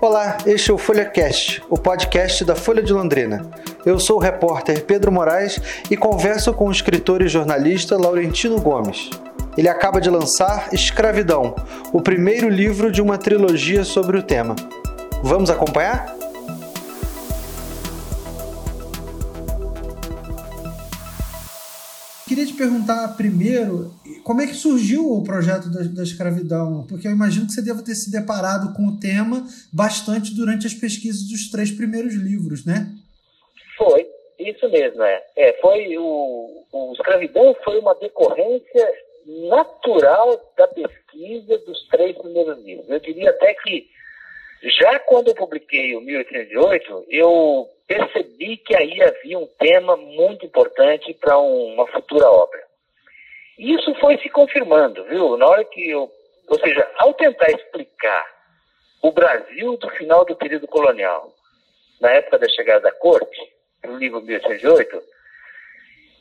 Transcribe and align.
Olá, 0.00 0.38
este 0.46 0.70
é 0.70 0.74
o 0.74 0.78
FolhaCast, 0.78 1.60
o 1.68 1.76
podcast 1.76 2.44
da 2.44 2.54
Folha 2.54 2.80
de 2.80 2.92
Londrina. 2.92 3.50
Eu 3.84 3.98
sou 3.98 4.16
o 4.16 4.20
repórter 4.20 4.84
Pedro 4.84 5.10
Moraes 5.10 5.60
e 5.90 5.96
converso 5.96 6.54
com 6.54 6.68
o 6.68 6.70
escritor 6.70 7.20
e 7.20 7.26
jornalista 7.26 7.98
Laurentino 7.98 8.60
Gomes. 8.60 9.10
Ele 9.56 9.68
acaba 9.68 10.00
de 10.00 10.08
lançar 10.08 10.72
Escravidão, 10.72 11.56
o 11.92 12.00
primeiro 12.00 12.48
livro 12.48 12.92
de 12.92 13.02
uma 13.02 13.18
trilogia 13.18 13.82
sobre 13.82 14.16
o 14.16 14.22
tema. 14.22 14.54
Vamos 15.20 15.50
acompanhar? 15.50 16.14
Queria 22.28 22.46
te 22.46 22.52
perguntar 22.52 23.16
primeiro 23.16 23.92
como 24.28 24.42
é 24.42 24.46
que 24.46 24.52
surgiu 24.52 25.10
o 25.10 25.24
projeto 25.24 25.72
da, 25.72 25.80
da, 25.84 26.02
escravidão? 26.02 26.84
Porque 26.86 27.08
eu 27.08 27.12
imagino 27.12 27.46
que 27.46 27.52
você 27.52 27.62
deva 27.62 27.82
ter 27.82 27.94
se 27.94 28.12
deparado 28.12 28.74
com 28.74 28.82
o 28.82 29.00
tema 29.00 29.42
bastante 29.72 30.36
durante 30.36 30.66
as 30.66 30.74
pesquisas 30.74 31.26
dos 31.26 31.50
três 31.50 31.70
primeiros 31.70 32.12
livros, 32.12 32.66
né? 32.66 32.92
Foi, 33.78 34.06
isso 34.38 34.68
mesmo, 34.68 35.02
é. 35.02 35.24
é 35.34 35.54
foi 35.62 35.96
o, 35.96 36.62
o 36.70 36.92
escravidão 36.92 37.56
foi 37.64 37.78
uma 37.78 37.94
decorrência 37.94 38.92
natural 39.48 40.38
da 40.58 40.68
pesquisa 40.68 41.56
dos 41.64 41.88
três 41.88 42.14
primeiros 42.18 42.62
livros. 42.62 42.86
Eu 42.86 43.00
diria 43.00 43.30
até 43.30 43.54
que 43.54 43.88
já 44.78 44.98
quando 45.08 45.28
eu 45.28 45.34
publiquei 45.36 45.96
o 45.96 46.02
1808, 46.02 47.06
eu 47.08 47.66
percebi 47.86 48.58
que 48.58 48.76
aí 48.76 49.00
havia 49.00 49.38
um 49.38 49.48
tema 49.58 49.96
muito 49.96 50.44
importante 50.44 51.14
para 51.14 51.38
uma 51.38 51.86
futura 51.86 52.28
obra. 52.28 52.67
Isso 53.58 53.94
foi 53.96 54.16
se 54.18 54.28
confirmando, 54.28 55.04
viu? 55.04 55.36
Na 55.36 55.48
hora 55.48 55.64
que 55.64 55.90
eu. 55.90 56.10
Ou 56.48 56.58
seja, 56.60 56.88
ao 56.96 57.12
tentar 57.14 57.50
explicar 57.50 58.24
o 59.02 59.10
Brasil 59.10 59.76
do 59.76 59.90
final 59.90 60.24
do 60.24 60.36
período 60.36 60.66
colonial, 60.66 61.32
na 62.00 62.10
época 62.10 62.38
da 62.38 62.48
chegada 62.48 62.80
da 62.80 62.92
corte, 62.92 63.40
no 63.84 63.96
livro 63.96 64.20
1808, 64.22 65.02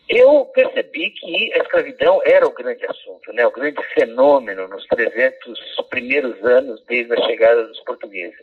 eu 0.10 0.46
percebi 0.46 1.12
que 1.12 1.54
a 1.54 1.58
escravidão 1.58 2.22
era 2.26 2.48
o 2.48 2.54
grande 2.54 2.86
assunto, 2.86 3.32
né? 3.34 3.46
o 3.46 3.52
grande 3.52 3.82
fenômeno 3.94 4.68
nos 4.68 4.86
300 4.88 5.60
primeiros 5.90 6.44
anos 6.44 6.84
desde 6.86 7.14
a 7.14 7.26
chegada 7.26 7.68
dos 7.68 7.80
portugueses. 7.82 8.38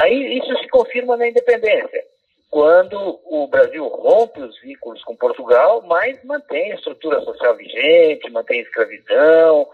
Aí 0.00 0.38
isso 0.38 0.56
se 0.58 0.68
confirma 0.68 1.16
na 1.16 1.28
independência 1.28 2.04
quando 2.50 3.20
o 3.24 3.46
Brasil 3.46 3.86
rompe 3.86 4.40
os 4.40 4.58
vínculos 4.60 5.02
com 5.04 5.16
Portugal, 5.16 5.82
mas 5.86 6.22
mantém 6.24 6.72
a 6.72 6.76
estrutura 6.76 7.20
social 7.20 7.56
vigente, 7.56 8.30
mantém 8.30 8.60
a 8.60 8.62
escravidão. 8.62 9.68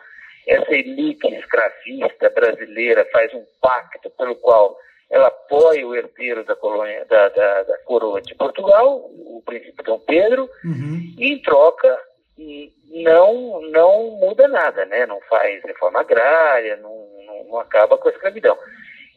Essa 0.46 0.74
elite 0.74 1.26
escravista 1.34 2.28
brasileira 2.30 3.08
faz 3.12 3.32
um 3.32 3.44
pacto 3.60 4.10
pelo 4.10 4.34
qual 4.36 4.76
ela 5.10 5.28
apoia 5.28 5.86
o 5.86 5.94
herdeiro 5.94 6.44
da, 6.44 6.56
colônia, 6.56 7.04
da, 7.04 7.28
da, 7.28 7.62
da 7.62 7.78
coroa 7.78 8.20
de 8.20 8.34
Portugal, 8.34 8.96
o 8.96 9.42
príncipe 9.46 9.82
Dom 9.84 10.00
Pedro, 10.00 10.48
uhum. 10.64 11.14
e 11.16 11.32
em 11.32 11.42
troca 11.42 11.96
não, 12.90 13.60
não 13.70 14.10
muda 14.18 14.48
nada, 14.48 14.84
né? 14.86 15.06
não 15.06 15.20
faz 15.22 15.62
reforma 15.62 16.00
agrária, 16.00 16.76
não, 16.76 17.08
não, 17.26 17.44
não 17.44 17.58
acaba 17.60 17.96
com 17.96 18.08
a 18.08 18.12
escravidão. 18.12 18.58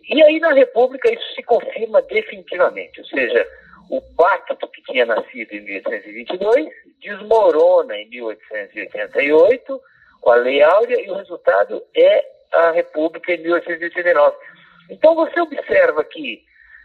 E 0.09 0.23
aí 0.23 0.39
na 0.39 0.53
República 0.53 1.11
isso 1.11 1.36
se 1.36 1.44
confirma 1.44 2.02
definitivamente, 2.02 3.02
ou 3.02 3.05
seja, 3.08 3.45
o 3.89 4.02
pacto 4.16 4.67
que 4.67 4.81
tinha 4.83 5.05
nascido 5.05 5.52
em 5.53 5.61
1822 5.61 6.67
desmorona 6.99 7.95
em 7.95 8.09
1888 8.09 9.81
com 10.22 10.31
a 10.31 10.36
Lei 10.36 10.61
Áurea 10.61 11.02
e 11.02 11.09
o 11.09 11.16
resultado 11.16 11.81
é 11.95 12.25
a 12.53 12.72
República 12.72 13.33
em 13.33 13.41
1889. 13.44 14.36
Então 14.89 15.16
você 15.16 15.39
observa 15.39 16.03
que 16.03 16.44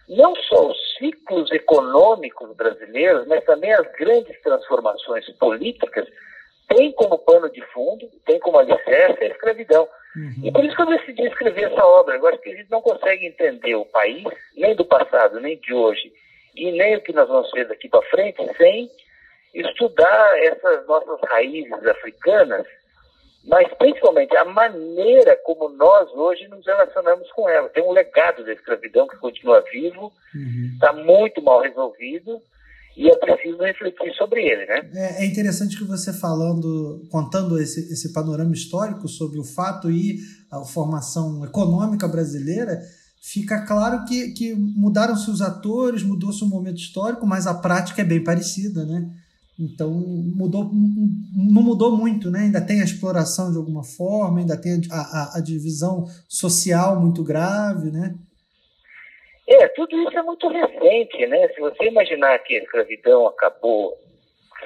não 0.08 0.34
só 0.36 0.70
os 0.70 0.96
ciclos 0.98 1.50
econômicos 1.52 2.54
brasileiros, 2.56 3.26
mas 3.26 3.44
também 3.44 3.72
as 3.72 3.90
grandes 3.92 4.40
transformações 4.42 5.28
políticas 5.38 6.06
têm 6.74 6.92
como 6.92 7.18
pano 7.18 7.50
de 7.50 7.60
fundo, 7.72 8.08
têm 8.24 8.38
como 8.40 8.58
alicerce 8.58 9.24
a 9.24 9.28
escravidão. 9.28 9.88
Uhum. 10.16 10.34
E 10.44 10.52
por 10.52 10.64
isso 10.64 10.76
que 10.76 10.82
eu 10.82 10.86
decidi 10.86 11.26
escrever 11.26 11.72
essa 11.72 11.84
obra. 11.84 12.16
Eu 12.16 12.26
acho 12.26 12.38
que 12.38 12.50
a 12.50 12.56
gente 12.56 12.70
não 12.70 12.80
consegue 12.80 13.26
entender 13.26 13.74
o 13.74 13.84
país, 13.86 14.24
nem 14.56 14.74
do 14.74 14.84
passado, 14.84 15.40
nem 15.40 15.58
de 15.58 15.72
hoje, 15.72 16.12
e 16.54 16.70
nem 16.72 16.96
o 16.96 17.00
que 17.00 17.12
nós 17.12 17.28
vamos 17.28 17.50
ver 17.52 17.66
daqui 17.66 17.88
para 17.88 18.02
frente, 18.02 18.38
sem 18.56 18.90
estudar 19.54 20.38
essas 20.42 20.86
nossas 20.86 21.20
raízes 21.28 21.86
africanas, 21.86 22.66
mas 23.44 23.68
principalmente 23.74 24.36
a 24.36 24.44
maneira 24.44 25.36
como 25.44 25.68
nós 25.70 26.10
hoje 26.12 26.46
nos 26.48 26.64
relacionamos 26.64 27.30
com 27.32 27.48
ela. 27.48 27.68
Tem 27.68 27.82
um 27.82 27.90
legado 27.90 28.44
da 28.44 28.52
escravidão 28.52 29.06
que 29.08 29.16
continua 29.16 29.60
vivo, 29.72 30.12
está 30.74 30.92
uhum. 30.92 31.04
muito 31.04 31.42
mal 31.42 31.60
resolvido, 31.60 32.40
e 32.96 33.08
é 33.08 33.16
preciso 33.16 33.58
refletir 33.58 34.12
sobre 34.14 34.42
ele, 34.42 34.66
né? 34.66 34.90
É, 34.94 35.24
é, 35.24 35.26
interessante 35.26 35.76
que 35.76 35.84
você 35.84 36.12
falando, 36.12 37.06
contando 37.10 37.58
esse, 37.60 37.92
esse 37.92 38.12
panorama 38.12 38.52
histórico 38.52 39.08
sobre 39.08 39.38
o 39.38 39.44
fato 39.44 39.90
e 39.90 40.18
a 40.50 40.60
formação 40.64 41.44
econômica 41.44 42.06
brasileira, 42.06 42.80
fica 43.20 43.64
claro 43.64 44.04
que, 44.04 44.32
que 44.32 44.54
mudaram-se 44.54 45.30
os 45.30 45.40
atores, 45.40 46.02
mudou-se 46.02 46.42
o 46.44 46.46
momento 46.46 46.78
histórico, 46.78 47.26
mas 47.26 47.46
a 47.46 47.54
prática 47.54 48.02
é 48.02 48.04
bem 48.04 48.22
parecida, 48.22 48.84
né? 48.84 49.10
Então 49.58 49.90
mudou, 49.92 50.70
não 50.72 51.62
mudou 51.62 51.96
muito, 51.96 52.30
né? 52.30 52.40
Ainda 52.40 52.60
tem 52.60 52.80
a 52.80 52.84
exploração 52.84 53.50
de 53.50 53.56
alguma 53.56 53.84
forma, 53.84 54.40
ainda 54.40 54.56
tem 54.56 54.80
a, 54.90 55.00
a, 55.00 55.38
a 55.38 55.40
divisão 55.40 56.06
social 56.28 57.00
muito 57.00 57.22
grave, 57.22 57.90
né? 57.90 58.14
É, 59.52 59.68
tudo 59.68 60.00
isso 60.00 60.18
é 60.18 60.22
muito 60.22 60.48
recente, 60.48 61.26
né? 61.26 61.48
Se 61.48 61.60
você 61.60 61.84
imaginar 61.84 62.38
que 62.38 62.56
a 62.56 62.62
escravidão 62.62 63.26
acabou 63.26 63.94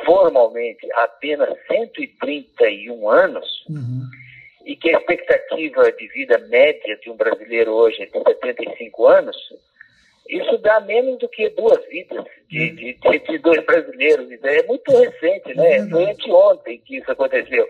formalmente 0.04 0.86
há 0.92 1.04
apenas 1.04 1.56
131 1.66 3.08
anos, 3.08 3.64
uhum. 3.68 4.02
e 4.64 4.76
que 4.76 4.94
a 4.94 4.98
expectativa 4.98 5.90
de 5.90 6.06
vida 6.08 6.38
média 6.38 6.96
de 6.96 7.10
um 7.10 7.16
brasileiro 7.16 7.72
hoje 7.72 8.02
é 8.02 8.06
de 8.06 8.22
75 8.22 9.06
anos, 9.06 9.36
isso 10.28 10.58
dá 10.58 10.80
menos 10.80 11.18
do 11.18 11.28
que 11.28 11.48
duas 11.50 11.84
vidas 11.88 12.24
de, 12.48 12.60
uhum. 12.60 12.74
de, 12.76 12.92
de, 12.94 13.18
de 13.18 13.38
dois 13.38 13.64
brasileiros. 13.64 14.28
É 14.44 14.62
muito 14.64 14.90
recente, 14.92 15.54
né? 15.54 15.80
Uhum. 15.80 15.90
Foi 15.90 16.10
anteontem 16.10 16.78
que 16.78 16.98
isso 16.98 17.10
aconteceu. 17.10 17.66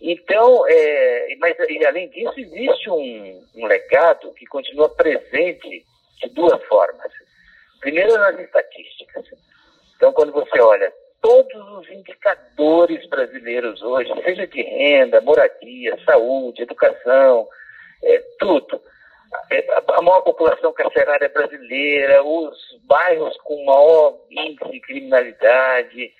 Então, 0.00 0.64
é, 0.68 1.36
mas 1.38 1.56
e 1.68 1.84
além 1.84 2.08
disso, 2.08 2.34
existe 2.36 2.90
um, 2.90 3.42
um 3.54 3.66
legado 3.66 4.32
que 4.34 4.46
continua 4.46 4.88
presente 4.88 5.84
de 6.20 6.28
duas 6.30 6.62
formas. 6.64 7.12
Primeiro, 7.80 8.16
nas 8.16 8.38
estatísticas. 8.38 9.24
Então, 9.96 10.12
quando 10.12 10.32
você 10.32 10.60
olha 10.60 10.92
todos 11.20 11.78
os 11.78 11.88
indicadores 11.90 13.08
brasileiros 13.08 13.80
hoje, 13.82 14.12
seja 14.24 14.46
de 14.46 14.62
renda, 14.62 15.20
moradia, 15.20 15.96
saúde, 16.04 16.62
educação, 16.62 17.48
é, 18.02 18.22
tudo. 18.38 18.80
É, 19.50 19.64
a 19.96 20.02
maior 20.02 20.20
população 20.22 20.72
carcerária 20.72 21.28
brasileira, 21.28 22.22
os 22.22 22.56
bairros 22.84 23.36
com 23.38 23.64
maior 23.64 24.18
índice 24.30 24.70
de 24.70 24.80
criminalidade, 24.80 26.12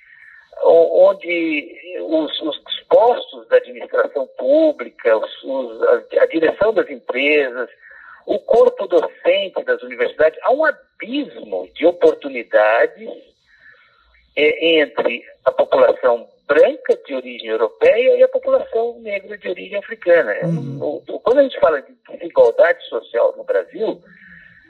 onde 0.64 1.98
os, 2.00 2.40
os 2.40 2.58
postos 2.88 3.48
da 3.48 3.56
administração 3.56 4.26
pública, 4.38 5.16
os, 5.16 5.42
os, 5.44 5.82
a, 5.82 6.22
a 6.22 6.26
direção 6.26 6.72
das 6.72 6.88
empresas, 6.88 7.68
o 8.26 8.38
corpo 8.38 8.86
docente 8.86 9.62
das 9.64 9.82
universidades, 9.82 10.38
há 10.42 10.52
um 10.52 10.64
abismo 10.64 11.68
de 11.74 11.86
oportunidades 11.86 13.08
é, 14.36 14.80
entre 14.80 15.24
a 15.44 15.52
população 15.52 16.28
branca 16.46 16.96
de 17.06 17.14
origem 17.14 17.48
europeia 17.48 18.16
e 18.16 18.22
a 18.22 18.28
população 18.28 18.98
negra 19.00 19.38
de 19.38 19.48
origem 19.48 19.78
africana. 19.78 20.34
Uhum. 20.44 21.02
Quando 21.22 21.38
a 21.38 21.42
gente 21.42 21.58
fala 21.60 21.80
de 21.80 21.92
desigualdade 22.10 22.84
social 22.88 23.34
no 23.36 23.44
Brasil, 23.44 24.00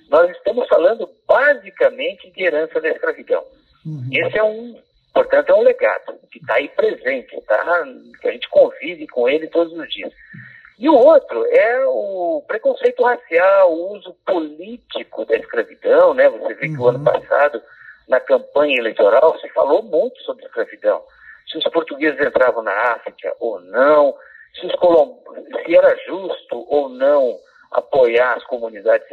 nós 0.08 0.30
estamos 0.30 0.68
falando 0.68 1.09
basicamente 1.27 2.30
de 2.30 2.44
herança 2.44 2.80
da 2.80 2.91
escravidão. 2.91 3.44
Uhum. 3.84 4.09
Esse 4.12 4.38
é 4.38 4.42
um, 4.42 4.78
portanto, 5.12 5.50
é 5.50 5.54
um 5.54 5.62
legado 5.62 6.18
que 6.30 6.38
está 6.38 6.54
aí 6.54 6.68
presente, 6.68 7.41
tá? 7.42 7.84
que 8.21 8.28
a 8.28 8.32
gente 8.32 8.48
convive 8.48 9.06
com 9.09 9.28
ele 9.28 9.48
todos 9.48 9.72
os 9.72 9.88
dias. 9.88 10.12
E 10.82 10.88
o 10.88 10.96
outro 10.96 11.46
é 11.46 11.86
o 11.86 12.42
preconceito 12.44 13.04
racial, 13.04 13.72
o 13.72 13.92
uso 13.92 14.16
político 14.26 15.24
da 15.24 15.36
escravidão, 15.36 16.12
né? 16.12 16.28
Você 16.28 16.54
vê 16.54 16.68
que 16.70 16.76
o 16.76 16.88
ano 16.88 16.98
uhum. 16.98 17.04
passado, 17.04 17.62
na 18.08 18.18
campanha 18.18 18.78
eleitoral, 18.78 19.38
se 19.38 19.48
falou 19.50 19.84
muito 19.84 20.20
sobre 20.22 20.44
escravidão. 20.44 21.00
Se 21.46 21.56
os 21.58 21.64
portugueses 21.70 22.20
entravam 22.20 22.64
na 22.64 22.72
África 22.72 23.32
ou 23.38 23.60
não, 23.60 24.16
se, 24.58 24.66
os 24.66 24.72
se 25.64 25.76
era 25.76 25.96
justo 26.04 26.66
ou 26.68 26.88
não 26.88 27.38
apoiar 27.70 28.36
as 28.36 28.44
comunidades 28.46 29.06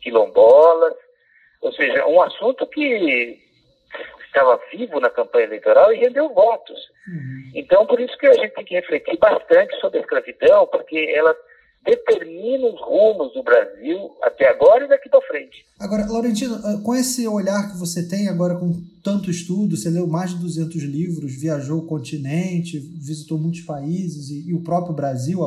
quilombolas. 0.00 0.94
Ou 1.60 1.74
seja, 1.74 2.06
um 2.06 2.22
assunto 2.22 2.66
que 2.68 3.38
estava 4.32 4.58
vivo 4.72 4.98
na 4.98 5.10
campanha 5.10 5.44
eleitoral 5.44 5.92
e 5.92 5.98
rendeu 5.98 6.32
votos. 6.32 6.78
Uhum. 7.06 7.50
Então, 7.54 7.86
por 7.86 8.00
isso 8.00 8.16
que 8.18 8.26
a 8.26 8.32
gente 8.32 8.54
tem 8.54 8.64
que 8.64 8.74
refletir 8.74 9.18
bastante 9.18 9.78
sobre 9.78 9.98
a 9.98 10.00
escravidão, 10.00 10.66
porque 10.66 11.12
ela 11.14 11.36
determina 11.84 12.68
os 12.68 12.80
rumos 12.80 13.34
do 13.34 13.42
Brasil 13.42 14.10
até 14.22 14.48
agora 14.48 14.84
e 14.84 14.88
daqui 14.88 15.08
para 15.08 15.20
frente. 15.22 15.66
Agora, 15.78 16.06
Laurentino, 16.06 16.54
ah, 16.64 16.80
com 16.82 16.94
esse 16.94 17.26
olhar 17.26 17.72
que 17.72 17.76
você 17.76 18.08
tem 18.08 18.28
agora 18.28 18.54
com 18.54 18.72
tanto 19.02 19.30
estudo, 19.30 19.76
você 19.76 19.90
leu 19.90 20.06
mais 20.06 20.30
de 20.30 20.36
200 20.36 20.80
livros, 20.84 21.34
viajou 21.34 21.80
o 21.80 21.86
continente, 21.86 22.78
visitou 22.78 23.36
muitos 23.36 23.62
países 23.62 24.30
e, 24.30 24.50
e 24.50 24.54
o 24.54 24.62
próprio 24.62 24.94
Brasil 24.94 25.40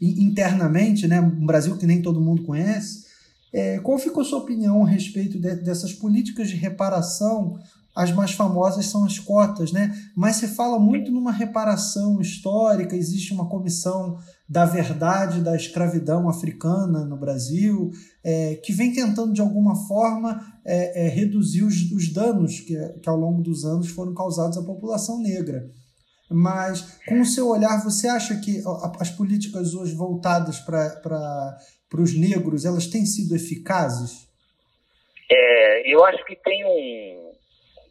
internamente, 0.00 1.08
né, 1.08 1.20
um 1.20 1.46
Brasil 1.46 1.76
que 1.76 1.86
nem 1.86 2.00
todo 2.00 2.20
mundo 2.20 2.44
conhece. 2.44 3.10
É, 3.52 3.78
qual 3.80 3.98
ficou 3.98 4.22
a 4.22 4.24
sua 4.24 4.38
opinião 4.38 4.84
a 4.84 4.88
respeito 4.88 5.38
de, 5.38 5.56
dessas 5.56 5.92
políticas 5.92 6.48
de 6.48 6.56
reparação 6.56 7.58
as 7.94 8.10
mais 8.10 8.32
famosas 8.32 8.86
são 8.86 9.04
as 9.04 9.18
cotas, 9.18 9.70
né? 9.70 9.94
Mas 10.16 10.36
se 10.36 10.48
fala 10.48 10.78
muito 10.78 11.10
numa 11.12 11.30
reparação 11.30 12.20
histórica, 12.20 12.96
existe 12.96 13.34
uma 13.34 13.48
comissão 13.48 14.18
da 14.48 14.64
verdade 14.64 15.40
da 15.42 15.54
escravidão 15.54 16.28
africana 16.28 17.04
no 17.04 17.16
Brasil, 17.16 17.90
é, 18.24 18.56
que 18.56 18.72
vem 18.72 18.92
tentando 18.92 19.32
de 19.32 19.40
alguma 19.40 19.74
forma 19.86 20.40
é, 20.64 21.06
é, 21.06 21.08
reduzir 21.08 21.62
os, 21.62 21.90
os 21.92 22.12
danos 22.12 22.60
que, 22.60 22.76
que 23.02 23.08
ao 23.08 23.16
longo 23.16 23.42
dos 23.42 23.64
anos 23.64 23.88
foram 23.88 24.14
causados 24.14 24.56
à 24.56 24.62
população 24.62 25.20
negra. 25.20 25.70
Mas, 26.30 26.98
com 27.06 27.20
o 27.20 27.26
seu 27.26 27.48
olhar, 27.48 27.84
você 27.84 28.08
acha 28.08 28.36
que 28.36 28.62
as 28.98 29.10
políticas 29.10 29.74
hoje 29.74 29.94
voltadas 29.94 30.58
para 30.60 31.58
os 31.98 32.18
negros, 32.18 32.64
elas 32.64 32.86
têm 32.86 33.04
sido 33.04 33.36
eficazes? 33.36 34.26
É, 35.30 35.94
eu 35.94 36.02
acho 36.04 36.24
que 36.24 36.36
tem 36.36 36.64
um, 36.64 37.31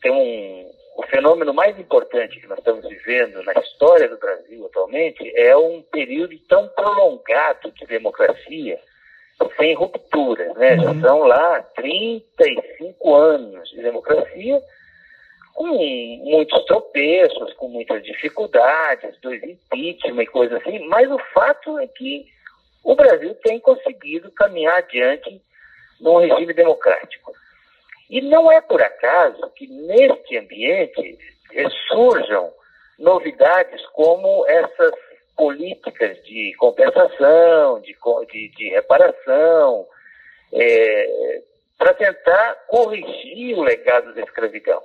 tem 0.01 0.11
um, 0.11 0.71
o 0.97 1.03
fenômeno 1.07 1.53
mais 1.53 1.77
importante 1.79 2.39
que 2.39 2.47
nós 2.47 2.57
estamos 2.57 2.87
vivendo 2.87 3.41
na 3.43 3.53
história 3.53 4.09
do 4.09 4.17
Brasil 4.17 4.65
atualmente 4.65 5.31
é 5.35 5.55
um 5.55 5.81
período 5.81 6.37
tão 6.47 6.67
prolongado 6.69 7.71
de 7.71 7.85
democracia 7.85 8.79
sem 9.57 9.73
rupturas, 9.73 10.55
né? 10.55 10.77
Já 10.77 10.91
uhum. 10.91 11.01
são 11.01 11.19
lá 11.23 11.61
35 11.75 13.15
anos 13.15 13.69
de 13.69 13.81
democracia 13.81 14.61
com 15.53 15.67
muitos 16.23 16.63
tropeços, 16.65 17.53
com 17.53 17.67
muitas 17.67 18.03
dificuldades, 18.03 19.17
dois 19.21 19.41
impeachment 19.43 20.23
e 20.23 20.27
coisas 20.27 20.61
assim, 20.61 20.79
mas 20.87 21.09
o 21.11 21.19
fato 21.33 21.77
é 21.79 21.87
que 21.87 22.25
o 22.83 22.95
Brasil 22.95 23.35
tem 23.43 23.59
conseguido 23.59 24.31
caminhar 24.31 24.77
adiante 24.77 25.41
num 25.99 26.17
regime 26.17 26.53
democrático. 26.53 27.33
E 28.11 28.19
não 28.19 28.51
é 28.51 28.59
por 28.59 28.81
acaso 28.81 29.49
que 29.55 29.65
neste 29.67 30.37
ambiente 30.37 31.17
surjam 31.87 32.51
novidades 32.99 33.81
como 33.93 34.45
essas 34.47 34.91
políticas 35.37 36.21
de 36.25 36.53
compensação, 36.57 37.79
de, 37.79 37.95
de, 38.29 38.49
de 38.49 38.69
reparação, 38.69 39.87
é, 40.51 41.41
para 41.77 41.93
tentar 41.93 42.55
corrigir 42.67 43.57
o 43.57 43.63
legado 43.63 44.13
da 44.13 44.21
escravidão. 44.21 44.83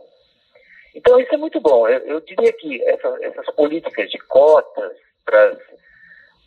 Então, 0.94 1.19
isso 1.19 1.34
é 1.34 1.37
muito 1.37 1.61
bom. 1.61 1.88
Eu, 1.88 1.99
eu 2.06 2.20
diria 2.20 2.52
que 2.52 2.81
essa, 2.88 3.19
essas 3.22 3.46
políticas 3.56 4.08
de 4.08 4.19
cotas 4.19 4.93
para 5.25 5.58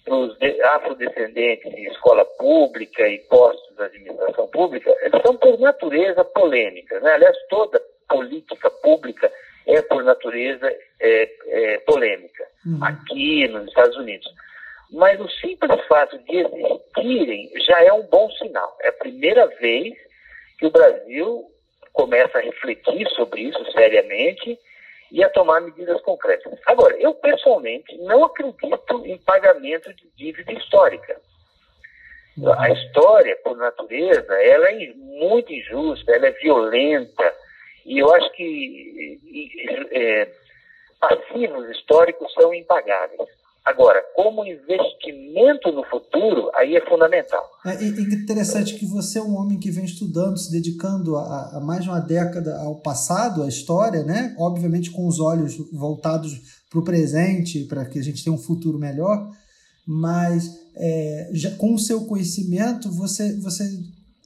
os 0.07 0.38
afrodescendentes 0.75 1.72
em 1.74 1.88
escola 1.88 2.25
pública 2.25 3.07
e 3.07 3.19
postos 3.19 3.75
de 3.75 3.84
administração 3.84 4.48
pública, 4.48 4.96
eles 5.01 5.22
são 5.22 5.36
por 5.38 5.60
natureza 5.60 6.24
polêmicas. 6.24 7.01
Né? 7.01 7.12
Aliás, 7.12 7.36
toda 7.50 7.81
política 8.07 8.69
pública 8.69 9.31
é 9.68 9.81
por 9.84 10.04
natureza 10.04 10.68
é, 11.00 11.30
é, 11.48 11.78
polêmica, 11.80 12.46
uhum. 12.66 12.84
aqui 12.84 13.48
nos 13.48 13.68
Estados 13.68 13.96
Unidos. 13.98 14.28
Mas 14.92 15.19
o 15.19 15.30
simples 15.30 15.86
fato 15.88 16.18
de 16.18 16.38
existirem 16.38 17.51
já 17.68 17.84
é 17.84 17.94
um 17.94 18.04
bom 18.04 18.30
sinal. 18.31 18.75
É 18.81 18.90
a 18.90 18.94
primeira 18.94 19.46
vez 19.46 19.94
que 20.57 20.66
o 20.66 20.72
Brasil 20.72 21.46
começa 21.94 22.40
a 22.40 22.42
refletir 22.42 23.07
sobre 23.10 23.42
isso 23.42 23.72
seriamente 23.72 24.57
e 25.12 25.24
a 25.24 25.30
tomar 25.30 25.62
medidas 25.62 26.02
concretas. 26.02 26.60
Agora, 26.68 26.96
eu 26.98 27.14
pessoalmente 27.16 27.98
não 28.00 28.24
acredito 28.24 29.06
em 29.06 29.18
pagamento 29.20 29.94
de 29.94 30.10
dívida 30.16 30.52
histórica. 30.54 31.20
A 32.58 32.70
história, 32.70 33.36
por 33.44 33.58
natureza, 33.58 34.34
ela 34.42 34.70
é 34.70 34.94
muito 34.96 35.52
injusta, 35.52 36.16
ela 36.16 36.28
é 36.28 36.32
violenta, 36.32 37.34
e 37.86 38.00
eu 38.00 38.14
acho 38.14 38.32
que 38.32 39.20
é, 39.92 40.28
passivos 41.00 41.70
históricos 41.70 42.32
são 42.34 42.54
impagáveis. 42.54 43.38
Agora, 43.69 44.04
como 44.16 44.44
investimento 44.44 45.71
no 45.71 45.83
futuro, 45.83 46.50
aí 46.56 46.75
é 46.75 46.89
fundamental. 46.89 47.48
É, 47.63 47.83
interessante 47.83 48.74
que 48.74 48.86
você 48.86 49.19
é 49.19 49.21
um 49.21 49.36
homem 49.36 49.60
que 49.60 49.69
vem 49.69 49.86
estudando, 49.86 50.39
se 50.39 50.51
dedicando 50.51 51.16
a 51.16 51.60
mais 51.63 51.83
de 51.83 51.89
uma 51.89 52.00
década 52.00 52.60
ao 52.62 52.81
passado, 52.81 53.44
à 53.44 53.48
história, 53.48 54.04
né? 54.04 54.36
Obviamente 54.39 54.89
com 54.89 55.07
os 55.07 55.19
olhos 55.19 55.56
voltados 55.71 56.63
para 56.68 56.80
o 56.80 56.83
presente, 56.83 57.66
para 57.66 57.86
que 57.86 58.00
a 58.00 58.01
gente 58.01 58.24
tenha 58.24 58.36
um 58.36 58.39
futuro 58.39 58.80
melhor. 58.80 59.30
Mas 59.86 60.50
é, 60.75 61.30
já, 61.33 61.51
com 61.51 61.75
o 61.75 61.80
seu 61.80 62.06
conhecimento, 62.06 62.92
você, 62.92 63.39
você 63.39 63.63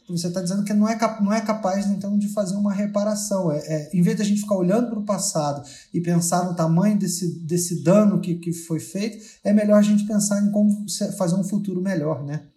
você 0.09 0.27
está 0.27 0.41
dizendo 0.41 0.65
que 0.65 0.73
não 0.73 0.87
é, 0.87 0.97
não 1.21 1.33
é 1.33 1.45
capaz, 1.45 1.85
então, 1.85 2.17
de 2.17 2.33
fazer 2.33 2.55
uma 2.55 2.73
reparação. 2.73 3.51
É, 3.51 3.57
é 3.57 3.89
em 3.93 4.01
vez 4.01 4.17
de 4.17 4.21
a 4.21 4.25
gente 4.25 4.41
ficar 4.41 4.55
olhando 4.55 4.89
para 4.89 4.99
o 4.99 5.05
passado 5.05 5.63
e 5.93 6.01
pensar 6.01 6.45
no 6.45 6.55
tamanho 6.55 6.97
desse, 6.97 7.39
desse 7.45 7.83
dano 7.83 8.19
que, 8.19 8.35
que 8.35 8.51
foi 8.51 8.79
feito, 8.79 9.17
é 9.45 9.53
melhor 9.53 9.77
a 9.77 9.81
gente 9.81 10.05
pensar 10.05 10.41
em 10.41 10.51
como 10.51 10.85
fazer 11.17 11.35
um 11.35 11.43
futuro 11.43 11.81
melhor, 11.81 12.23
né? 12.23 12.47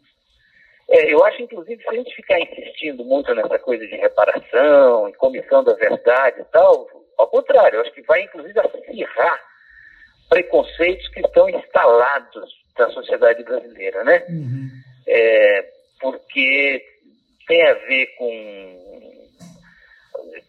É, 0.89 1.13
eu 1.13 1.25
acho, 1.25 1.43
inclusive, 1.43 1.83
se 1.83 1.89
a 1.89 1.95
gente 1.95 2.15
ficar 2.15 2.39
insistindo 2.41 3.05
muito 3.05 3.35
nessa 3.35 3.59
coisa 3.59 3.85
de 3.87 3.97
reparação 3.97 5.09
e 5.09 5.15
comissão 5.15 5.65
da 5.65 5.75
verdade 5.75 6.41
e 6.41 6.45
tal, 6.45 6.87
ao 7.19 7.27
contrário, 7.29 7.77
eu 7.77 7.83
acho 7.83 7.93
que 7.93 8.03
vai, 8.03 8.23
inclusive, 8.23 8.59
acirrar 8.61 9.41
preconceitos 10.29 11.09
que 11.09 11.21
estão 11.21 11.49
instalados 11.49 12.51
na 12.79 12.91
sociedade 12.91 13.43
brasileira, 13.43 14.05
né? 14.05 14.25
Uhum. 14.29 14.69
É, 15.09 15.71
porque 16.01 16.85
tem 17.47 17.67
a 17.67 17.75
ver 17.75 18.07
com 18.19 18.87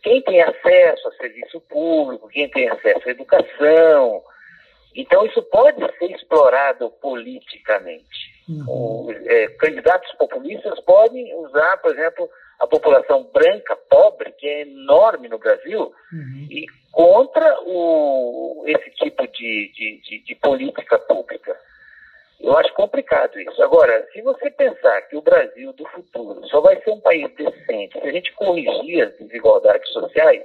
quem 0.02 0.22
tem 0.22 0.42
acesso 0.42 1.08
a 1.08 1.12
serviço 1.14 1.60
público, 1.62 2.30
quem 2.30 2.50
tem 2.50 2.70
acesso 2.70 3.08
à 3.08 3.12
educação. 3.12 4.22
Então, 4.96 5.26
isso 5.26 5.42
pode 5.44 5.80
ser 5.98 6.12
explorado 6.12 6.90
politicamente. 7.02 8.36
Uhum. 8.50 9.12
é, 9.26 9.48
candidatos 9.60 10.10
populistas 10.14 10.80
podem 10.86 11.36
usar, 11.36 11.78
por 11.78 11.92
exemplo, 11.92 12.30
a 12.60 12.66
população 12.66 13.24
branca 13.34 13.76
pobre, 13.90 14.32
que 14.32 14.48
é 14.48 14.62
enorme 14.62 15.28
no 15.28 15.38
Brasil, 15.38 15.94
uhum. 16.12 16.48
e 16.50 16.66
contra 16.92 17.60
o, 17.62 18.64
esse 18.66 18.90
tipo 18.92 19.28
de, 19.28 19.72
de, 19.74 20.02
de, 20.02 20.24
de 20.24 20.36
política 20.36 20.98
pública. 20.98 21.56
Eu 22.40 22.56
acho 22.56 22.74
complicado 22.74 23.40
isso. 23.40 23.62
Agora, 23.64 24.08
se 24.14 24.22
você 24.22 24.50
pensar 24.52 25.02
que 25.04 25.16
o 25.16 25.22
Brasil 25.22 25.74
do 25.74 25.86
futuro 25.88 26.48
só 26.48 26.62
vai 26.62 26.80
ser 26.82 26.92
um 26.92 27.00
país 27.00 27.34
decente 27.34 28.00
se 28.00 28.08
a 28.08 28.12
gente 28.12 28.32
corrigir 28.34 29.08
as 29.08 29.18
desigualdades 29.18 29.92
sociais, 29.92 30.44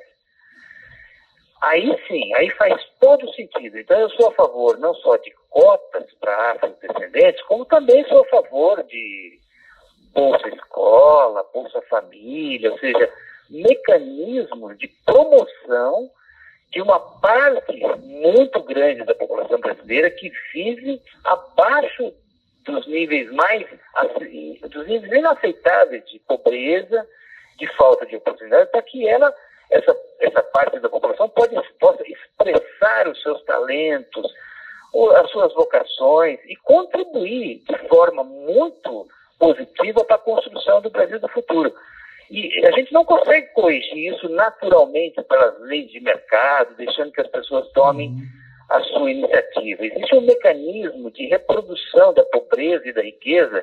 aí 1.60 1.94
sim, 2.08 2.34
aí 2.34 2.48
faz 2.50 2.82
todo 2.98 3.30
sentido. 3.34 3.78
Então 3.78 3.98
eu 4.00 4.08
sou 4.10 4.28
a 4.28 4.34
favor 4.34 4.78
não 4.78 4.94
só 4.94 5.16
de 5.18 5.32
cotas 5.50 6.06
para 6.14 6.52
afrodescendentes, 6.52 7.42
como 7.42 7.66
também 7.66 8.04
sou 8.08 8.22
a 8.22 8.28
favor 8.28 8.82
de 8.84 9.38
Bolsa 10.14 10.48
Escola, 10.48 11.46
Bolsa 11.52 11.82
Família, 11.82 12.72
ou 12.72 12.78
seja, 12.78 13.12
mecanismos 13.50 14.78
de 14.78 14.88
promoção 15.04 16.10
de 16.72 16.80
uma 16.80 16.98
parte 16.98 17.80
muito 18.02 18.62
grande 18.62 19.04
da 19.04 19.14
população 19.14 19.60
brasileira 19.60 20.10
que 20.10 20.32
vive 20.52 21.00
abaixo 21.24 22.12
dos 22.64 22.86
níveis 22.86 23.30
mais 23.32 23.66
dos 24.70 24.86
níveis 24.86 25.12
inaceitáveis 25.12 26.04
de 26.08 26.18
pobreza, 26.20 27.06
de 27.58 27.66
falta 27.76 28.06
de 28.06 28.16
oportunidade, 28.16 28.70
para 28.70 28.82
que 28.82 29.06
ela 29.06 29.32
essa 29.70 29.96
essa 30.20 30.42
parte 30.42 30.78
da 30.78 30.88
população 30.88 31.28
pode, 31.28 31.54
possa 31.78 32.02
expressar 32.08 33.08
os 33.08 33.20
seus 33.22 33.42
talentos, 33.44 34.32
as 35.16 35.30
suas 35.30 35.52
vocações 35.54 36.38
e 36.46 36.56
contribuir 36.56 37.62
de 37.64 37.88
forma 37.88 38.22
muito 38.22 39.06
positiva 39.38 40.04
para 40.04 40.16
a 40.16 40.20
construção 40.20 40.80
do 40.80 40.90
Brasil 40.90 41.18
do 41.18 41.28
futuro. 41.28 41.74
E 42.32 42.66
a 42.66 42.70
gente 42.70 42.90
não 42.94 43.04
consegue 43.04 43.48
corrigir 43.48 44.14
isso 44.14 44.26
naturalmente 44.30 45.22
pelas 45.22 45.60
leis 45.60 45.90
de 45.90 46.00
mercado, 46.00 46.74
deixando 46.76 47.12
que 47.12 47.20
as 47.20 47.28
pessoas 47.28 47.70
tomem 47.72 48.08
uhum. 48.08 48.22
a 48.70 48.80
sua 48.84 49.10
iniciativa. 49.10 49.84
Existe 49.84 50.14
um 50.16 50.22
mecanismo 50.22 51.10
de 51.10 51.26
reprodução 51.26 52.14
da 52.14 52.24
pobreza 52.24 52.88
e 52.88 52.92
da 52.94 53.02
riqueza 53.02 53.62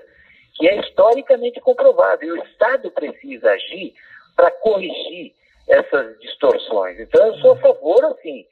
que 0.54 0.68
é 0.68 0.80
historicamente 0.82 1.60
comprovado. 1.62 2.24
E 2.24 2.32
o 2.32 2.44
Estado 2.44 2.92
precisa 2.92 3.50
agir 3.50 3.96
para 4.36 4.52
corrigir 4.52 5.34
essas 5.68 6.20
distorções. 6.20 7.00
Então, 7.00 7.26
eu 7.26 7.34
sou 7.38 7.54
a 7.54 7.58
favor, 7.58 8.06
assim, 8.06 8.46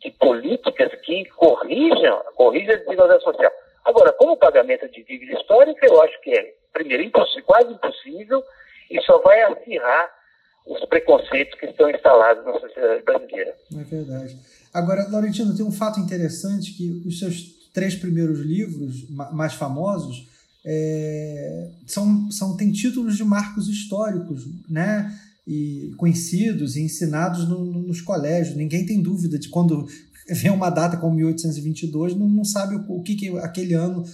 de 0.00 0.10
políticas 0.10 0.92
que 1.02 1.24
corrijam, 1.36 2.20
corrijam 2.34 2.74
a 2.74 2.78
desigualdade 2.78 3.22
social. 3.22 3.52
Agora, 3.84 4.12
como 4.14 4.36
pagamento 4.36 4.88
de 4.88 5.04
dívida 5.04 5.38
histórica, 5.38 5.86
eu 5.86 6.02
acho 6.02 6.20
que 6.20 6.36
é, 6.36 6.52
primeiro, 6.72 7.04
impossível, 7.04 7.44
quase 7.44 7.72
impossível 7.72 8.42
e 8.92 9.00
só 9.02 9.20
vai 9.22 9.42
acirrar 9.42 10.10
os 10.66 10.84
preconceitos 10.88 11.58
que 11.58 11.66
estão 11.66 11.90
instalados 11.90 12.44
na 12.44 12.52
sociedade 12.52 13.02
brasileira. 13.02 13.54
É 13.72 13.84
verdade. 13.84 14.38
Agora, 14.72 15.08
Laurentino, 15.10 15.56
tem 15.56 15.66
um 15.66 15.72
fato 15.72 15.98
interessante 15.98 16.72
que 16.74 17.02
os 17.06 17.18
seus 17.18 17.62
três 17.72 17.94
primeiros 17.94 18.40
livros 18.40 19.08
mais 19.08 19.54
famosos 19.54 20.28
é, 20.64 21.70
são, 21.86 22.30
são 22.30 22.56
têm 22.56 22.70
títulos 22.70 23.16
de 23.16 23.24
marcos 23.24 23.68
históricos, 23.68 24.46
né? 24.68 25.12
E 25.46 25.92
conhecidos 25.96 26.76
e 26.76 26.82
ensinados 26.82 27.48
no, 27.48 27.64
no, 27.64 27.82
nos 27.82 28.00
colégios. 28.00 28.56
Ninguém 28.56 28.86
tem 28.86 29.02
dúvida 29.02 29.38
de 29.38 29.48
quando 29.48 29.88
vê 30.30 30.50
uma 30.50 30.70
data 30.70 30.96
como 30.96 31.16
1822, 31.16 32.14
não, 32.14 32.28
não 32.28 32.44
sabe 32.44 32.76
o, 32.76 32.92
o 32.92 33.02
que, 33.02 33.16
que 33.16 33.36
aquele 33.38 33.74
ano, 33.74 34.04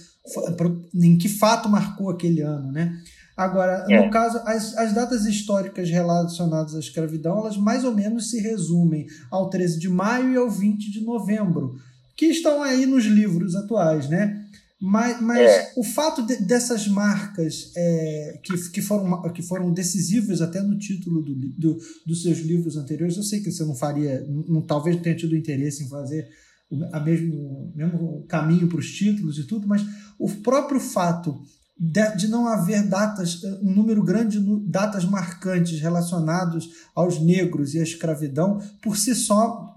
em 0.95 1.17
que 1.17 1.29
fato 1.29 1.69
marcou 1.69 2.09
aquele 2.09 2.41
ano, 2.41 2.71
né? 2.71 2.99
Agora, 3.39 3.85
é. 3.89 4.03
no 4.03 4.11
caso, 4.11 4.37
as, 4.45 4.75
as 4.75 4.93
datas 4.93 5.25
históricas 5.25 5.89
relacionadas 5.89 6.75
à 6.75 6.79
escravidão, 6.79 7.39
elas 7.39 7.55
mais 7.55 7.85
ou 7.85 7.95
menos 7.95 8.29
se 8.29 8.41
resumem 8.41 9.07
ao 9.31 9.49
13 9.49 9.79
de 9.79 9.87
maio 9.87 10.33
e 10.33 10.35
ao 10.35 10.49
20 10.49 10.91
de 10.91 10.99
novembro, 10.99 11.77
que 12.17 12.25
estão 12.25 12.61
aí 12.61 12.85
nos 12.85 13.05
livros 13.05 13.55
atuais, 13.55 14.09
né? 14.09 14.45
Mas, 14.81 15.21
mas 15.21 15.39
é. 15.39 15.71
o 15.77 15.83
fato 15.85 16.21
de, 16.25 16.35
dessas 16.35 16.85
marcas 16.89 17.71
é, 17.77 18.39
que, 18.43 18.71
que, 18.71 18.81
foram, 18.81 19.21
que 19.31 19.41
foram 19.41 19.71
decisivas 19.71 20.41
até 20.41 20.61
no 20.61 20.77
título 20.77 21.21
do, 21.21 21.33
do, 21.33 21.77
dos 22.05 22.21
seus 22.21 22.39
livros 22.39 22.75
anteriores, 22.75 23.15
eu 23.15 23.23
sei 23.23 23.39
que 23.39 23.49
você 23.49 23.63
não 23.63 23.75
faria, 23.75 24.25
não, 24.27 24.61
talvez 24.61 24.99
tenha 25.01 25.15
tido 25.15 25.33
interesse 25.33 25.85
em 25.85 25.87
fazer 25.87 26.27
o 26.69 26.75
mesmo, 26.99 27.71
mesmo 27.73 28.25
caminho 28.27 28.67
para 28.67 28.79
os 28.79 28.91
títulos 28.91 29.39
e 29.39 29.45
tudo, 29.45 29.65
mas 29.65 29.81
o 30.19 30.29
próprio 30.29 30.79
fato 30.79 31.41
de, 31.79 32.17
de, 32.17 32.29
não 32.29 32.47
haver 32.47 32.87
datas, 32.89 33.41
um 33.63 33.73
número 33.73 34.03
grande 34.03 34.39
de 34.39 34.69
datas 34.69 35.05
marcantes 35.05 35.79
relacionados 35.79 36.67
aos 36.93 37.21
negros 37.21 37.73
e 37.73 37.79
à 37.79 37.83
escravidão, 37.83 38.59
por 38.83 38.97
si 38.97 39.15
só 39.15 39.73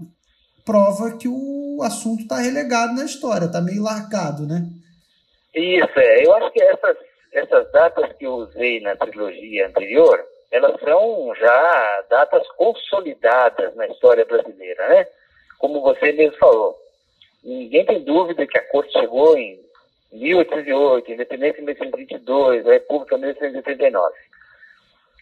prova 0.65 1.17
que 1.17 1.29
o 1.29 1.81
assunto 1.83 2.23
está 2.23 2.39
relegado 2.39 2.95
na 2.95 3.05
história, 3.05 3.47
está 3.47 3.61
meio 3.61 3.83
largado, 3.83 4.47
né? 4.47 4.67
Isso, 5.55 5.99
é. 5.99 6.27
Eu 6.27 6.35
acho 6.35 6.51
que 6.51 6.63
essas, 6.63 6.97
essas 7.33 7.71
datas 7.73 8.13
que 8.15 8.27
eu 8.27 8.33
usei 8.33 8.81
na 8.81 8.97
trilogia 8.97 9.69
anterior, 9.69 10.19
elas 10.51 10.81
são 10.81 11.33
já 11.39 12.05
datas 12.11 12.47
consolidadas 12.57 13.75
na 13.77 13.87
história 13.87 14.25
brasileira, 14.25 14.89
né? 14.89 15.07
Como 15.59 15.81
você 15.81 16.13
mesmo 16.13 16.37
falou. 16.39 16.77
Ninguém 17.45 17.85
tem 17.85 18.05
dúvida 18.05 18.47
que 18.47 18.59
a 18.59 18.69
corte 18.71 18.93
chegou 18.93 19.37
em 19.37 19.62
1808, 20.13 21.13
independência 21.13 21.61
em 21.61 21.65
1822, 21.65 22.67
a 22.67 22.73
República 22.73 23.17
em 23.17 23.21
1889. 23.21 24.15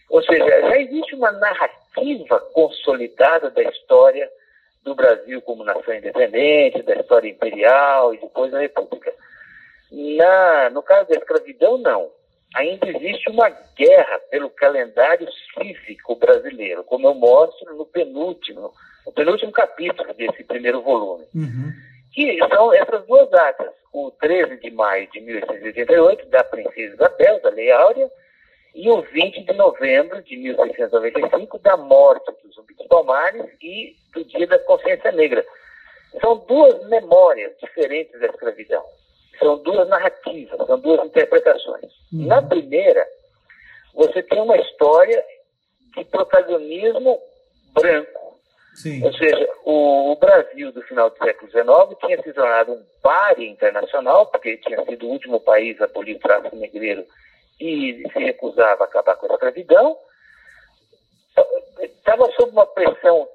Ou 0.09 0.21
seja, 0.23 0.45
já 0.45 0.77
existe 0.77 1.15
uma 1.15 1.31
narrativa 1.31 2.39
consolidada 2.53 3.49
da 3.49 3.63
história 3.63 4.29
do 4.83 4.93
Brasil 4.93 5.41
como 5.41 5.63
nação 5.63 5.93
independente, 5.93 6.83
da 6.83 6.95
história 6.95 7.29
imperial 7.29 8.13
e 8.13 8.19
depois 8.19 8.51
da 8.51 8.59
República. 8.59 9.13
Na, 9.91 10.69
no 10.69 10.83
caso 10.83 11.09
da 11.09 11.15
escravidão, 11.15 11.77
não. 11.77 12.09
Ainda 12.55 12.89
existe 12.89 13.29
uma 13.29 13.49
guerra 13.49 14.19
pelo 14.29 14.49
calendário 14.49 15.27
cívico 15.53 16.15
brasileiro, 16.15 16.83
como 16.83 17.07
eu 17.07 17.13
mostro 17.13 17.73
no 17.75 17.85
penúltimo, 17.85 18.73
no 19.05 19.11
penúltimo 19.13 19.51
capítulo 19.53 20.13
desse 20.13 20.43
primeiro 20.43 20.81
volume. 20.81 21.25
Uhum. 21.33 21.71
Que 22.13 22.37
são 22.49 22.73
essas 22.73 23.05
duas 23.05 23.29
datas, 23.29 23.71
o 23.93 24.11
13 24.11 24.57
de 24.57 24.71
maio 24.71 25.07
de 25.11 25.21
1888, 25.21 26.25
da 26.27 26.43
Princesa 26.43 26.93
Isabel, 26.95 27.41
da 27.41 27.49
Lei 27.49 27.71
Áurea, 27.71 28.09
e 28.73 28.89
o 28.89 29.01
20 29.01 29.43
de 29.43 29.53
novembro 29.53 30.21
de 30.23 30.37
1695, 30.37 31.59
da 31.59 31.75
morte 31.77 32.31
do 32.43 32.53
Zumbi 32.53 32.73
dos 32.73 32.87
Palmares 32.87 33.45
e 33.61 33.95
do 34.13 34.23
Dia 34.25 34.47
da 34.47 34.59
Consciência 34.59 35.11
Negra. 35.11 35.45
São 36.19 36.37
duas 36.47 36.87
memórias 36.87 37.53
diferentes 37.59 38.19
da 38.19 38.27
escravidão. 38.27 38.83
São 39.39 39.57
duas 39.57 39.87
narrativas, 39.87 40.65
são 40.67 40.79
duas 40.79 41.05
interpretações. 41.05 41.91
Uhum. 42.13 42.27
Na 42.27 42.41
primeira, 42.41 43.05
você 43.93 44.21
tem 44.23 44.41
uma 44.41 44.57
história 44.57 45.23
de 45.97 46.05
protagonismo 46.05 47.19
branco. 47.73 48.20
Sim. 48.81 49.03
Ou 49.03 49.13
seja, 49.13 49.47
o, 49.63 50.15
Brasil 50.19 50.71
do 50.71 50.81
final 50.83 51.09
do 51.09 51.17
século 51.17 51.51
XIX 51.51 51.99
tinha 51.99 52.21
se 52.21 52.33
tornado 52.33 52.73
um 52.73 52.83
páreo 53.01 53.43
internacional, 53.43 54.25
porque 54.27 54.57
tinha 54.57 54.83
sido 54.85 55.05
o 55.05 55.09
último 55.09 55.39
país 55.39 55.79
a 55.81 55.85
abolir 55.85 56.15
o 56.15 56.19
tráfico 56.19 56.55
negreiro 56.55 57.05
e 57.59 58.03
se 58.11 58.19
recusava 58.19 58.83
a 58.83 58.87
acabar 58.87 59.15
com 59.15 59.27
a 59.27 59.33
escravidão. 59.35 59.97
Estava 61.79 62.31
sob 62.31 62.51
uma 62.51 62.65
pressão 62.65 63.27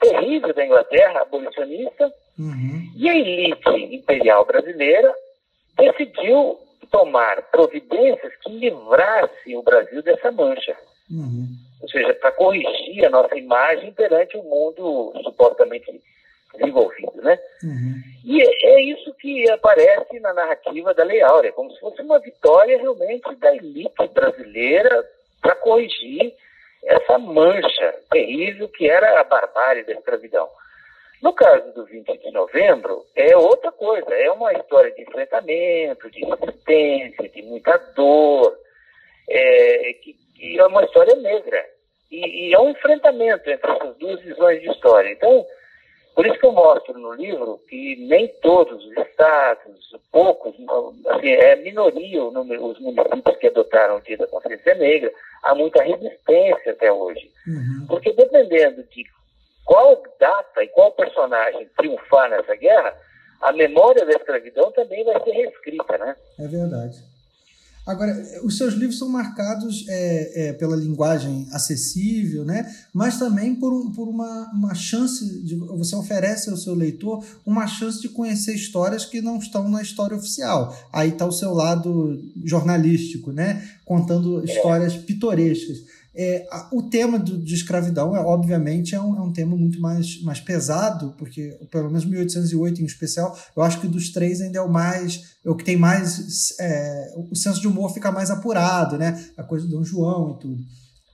terrível 0.00 0.54
da 0.54 0.64
Inglaterra, 0.64 1.20
abolicionista, 1.20 2.10
uhum. 2.38 2.92
e 2.96 3.08
a 3.08 3.14
elite 3.14 3.94
imperial 3.94 4.46
brasileira 4.46 5.14
decidiu 5.76 6.58
tomar 6.90 7.42
providências 7.50 8.34
que 8.42 8.50
livrassem 8.50 9.56
o 9.56 9.62
Brasil 9.62 10.02
dessa 10.02 10.32
mancha. 10.32 10.76
Uhum. 11.10 11.65
Ou 11.82 11.88
seja, 11.88 12.14
para 12.14 12.32
corrigir 12.32 13.04
a 13.04 13.10
nossa 13.10 13.36
imagem 13.36 13.92
perante 13.92 14.36
o 14.36 14.42
mundo 14.42 15.12
supostamente 15.22 16.00
desenvolvido, 16.54 17.22
né? 17.22 17.38
Uhum. 17.62 17.94
E 18.24 18.42
é, 18.42 18.46
é 18.64 18.82
isso 18.82 19.12
que 19.14 19.48
aparece 19.50 20.18
na 20.20 20.32
narrativa 20.32 20.94
da 20.94 21.04
Lei 21.04 21.22
Áurea, 21.22 21.52
como 21.52 21.70
se 21.70 21.78
fosse 21.80 22.00
uma 22.02 22.18
vitória 22.18 22.78
realmente 22.78 23.34
da 23.36 23.54
elite 23.54 24.08
brasileira 24.12 25.04
para 25.40 25.54
corrigir 25.56 26.34
essa 26.84 27.18
mancha 27.18 27.94
terrível 28.10 28.68
que 28.68 28.88
era 28.88 29.20
a 29.20 29.24
barbárie 29.24 29.84
da 29.84 29.92
escravidão. 29.92 30.48
No 31.22 31.32
caso 31.32 31.72
do 31.72 31.84
20 31.84 32.18
de 32.18 32.30
novembro, 32.30 33.04
é 33.14 33.36
outra 33.36 33.72
coisa, 33.72 34.14
é 34.14 34.30
uma 34.30 34.52
história 34.52 34.92
de 34.92 35.02
enfrentamento, 35.02 36.10
de 36.10 36.24
resistência, 36.24 37.28
de 37.28 37.42
muita 37.42 37.76
dor, 37.94 38.56
é, 39.28 39.94
que, 40.02 40.14
que 40.36 40.58
é 40.58 40.66
uma 40.66 40.84
história 40.84 41.14
negra. 41.16 41.64
E, 42.10 42.48
e, 42.48 42.54
é 42.54 42.60
um 42.60 42.70
enfrentamento 42.70 43.50
entre 43.50 43.72
essas 43.72 43.96
duas 43.96 44.20
visões 44.20 44.60
de 44.60 44.70
história. 44.70 45.10
Então, 45.10 45.44
por 46.14 46.24
isso 46.26 46.38
que 46.38 46.46
eu 46.46 46.52
mostro 46.52 46.98
no 46.98 47.12
livro 47.14 47.60
que 47.68 47.96
nem 48.08 48.28
todos 48.40 48.84
os 48.84 48.96
estados, 48.96 49.90
poucos, 50.12 50.54
assim, 51.08 51.30
é 51.30 51.56
minoria 51.56 52.22
os 52.22 52.78
municípios 52.78 53.36
que 53.38 53.48
adotaram 53.48 53.96
o 53.96 54.00
Dia 54.02 54.16
da 54.16 54.26
Consciência 54.28 54.74
Negra, 54.74 55.10
há 55.42 55.54
muita 55.54 55.82
resistência 55.82 56.72
até 56.72 56.92
hoje. 56.92 57.30
Uhum. 57.46 57.86
Porque 57.88 58.12
dependendo 58.12 58.82
de 58.84 59.04
qual 59.64 60.02
data 60.18 60.62
e 60.62 60.68
qual 60.68 60.92
personagem 60.92 61.68
triunfar 61.76 62.30
nessa 62.30 62.54
guerra, 62.54 62.96
a 63.42 63.52
memória 63.52 64.04
da 64.06 64.12
escravidão 64.12 64.70
também 64.72 65.04
vai 65.04 65.22
ser 65.22 65.32
reescrita, 65.32 65.98
né? 65.98 66.16
É 66.38 66.46
verdade. 66.46 67.15
Agora, 67.86 68.20
os 68.42 68.56
seus 68.56 68.74
livros 68.74 68.98
são 68.98 69.08
marcados 69.08 69.84
é, 69.88 70.48
é, 70.48 70.52
pela 70.54 70.74
linguagem 70.74 71.46
acessível, 71.52 72.44
né? 72.44 72.74
mas 72.92 73.16
também 73.16 73.54
por, 73.54 73.72
um, 73.72 73.92
por 73.92 74.08
uma, 74.08 74.50
uma 74.52 74.74
chance, 74.74 75.40
de, 75.44 75.54
você 75.54 75.94
oferece 75.94 76.50
ao 76.50 76.56
seu 76.56 76.74
leitor 76.74 77.24
uma 77.46 77.68
chance 77.68 78.02
de 78.02 78.08
conhecer 78.08 78.56
histórias 78.56 79.04
que 79.04 79.20
não 79.20 79.38
estão 79.38 79.68
na 79.68 79.80
história 79.80 80.16
oficial. 80.16 80.76
Aí 80.92 81.10
está 81.10 81.24
o 81.24 81.30
seu 81.30 81.54
lado 81.54 82.20
jornalístico, 82.44 83.30
né? 83.30 83.64
contando 83.84 84.44
histórias 84.44 84.96
pitorescas. 84.96 85.78
É, 86.18 86.46
o 86.72 86.82
tema 86.82 87.18
do, 87.18 87.36
de 87.36 87.54
escravidão, 87.54 88.16
é, 88.16 88.20
obviamente, 88.20 88.94
é 88.94 89.00
um, 89.00 89.16
é 89.16 89.20
um 89.20 89.32
tema 89.32 89.54
muito 89.54 89.78
mais, 89.78 90.22
mais 90.22 90.40
pesado, 90.40 91.14
porque, 91.18 91.58
pelo 91.70 91.88
menos 91.88 92.06
1808 92.06 92.80
em 92.80 92.86
especial, 92.86 93.38
eu 93.54 93.62
acho 93.62 93.80
que 93.80 93.86
dos 93.86 94.10
três 94.10 94.40
ainda 94.40 94.58
é 94.58 94.62
o 94.62 94.68
mais. 94.68 95.36
É 95.44 95.50
o 95.50 95.54
que 95.54 95.64
tem 95.64 95.76
mais. 95.76 96.58
É, 96.58 97.12
o 97.30 97.36
senso 97.36 97.60
de 97.60 97.68
humor 97.68 97.92
fica 97.92 98.10
mais 98.10 98.30
apurado, 98.30 98.96
né? 98.96 99.22
A 99.36 99.42
coisa 99.42 99.66
do 99.66 99.76
Dom 99.76 99.84
João 99.84 100.36
e 100.36 100.40
tudo. 100.40 100.64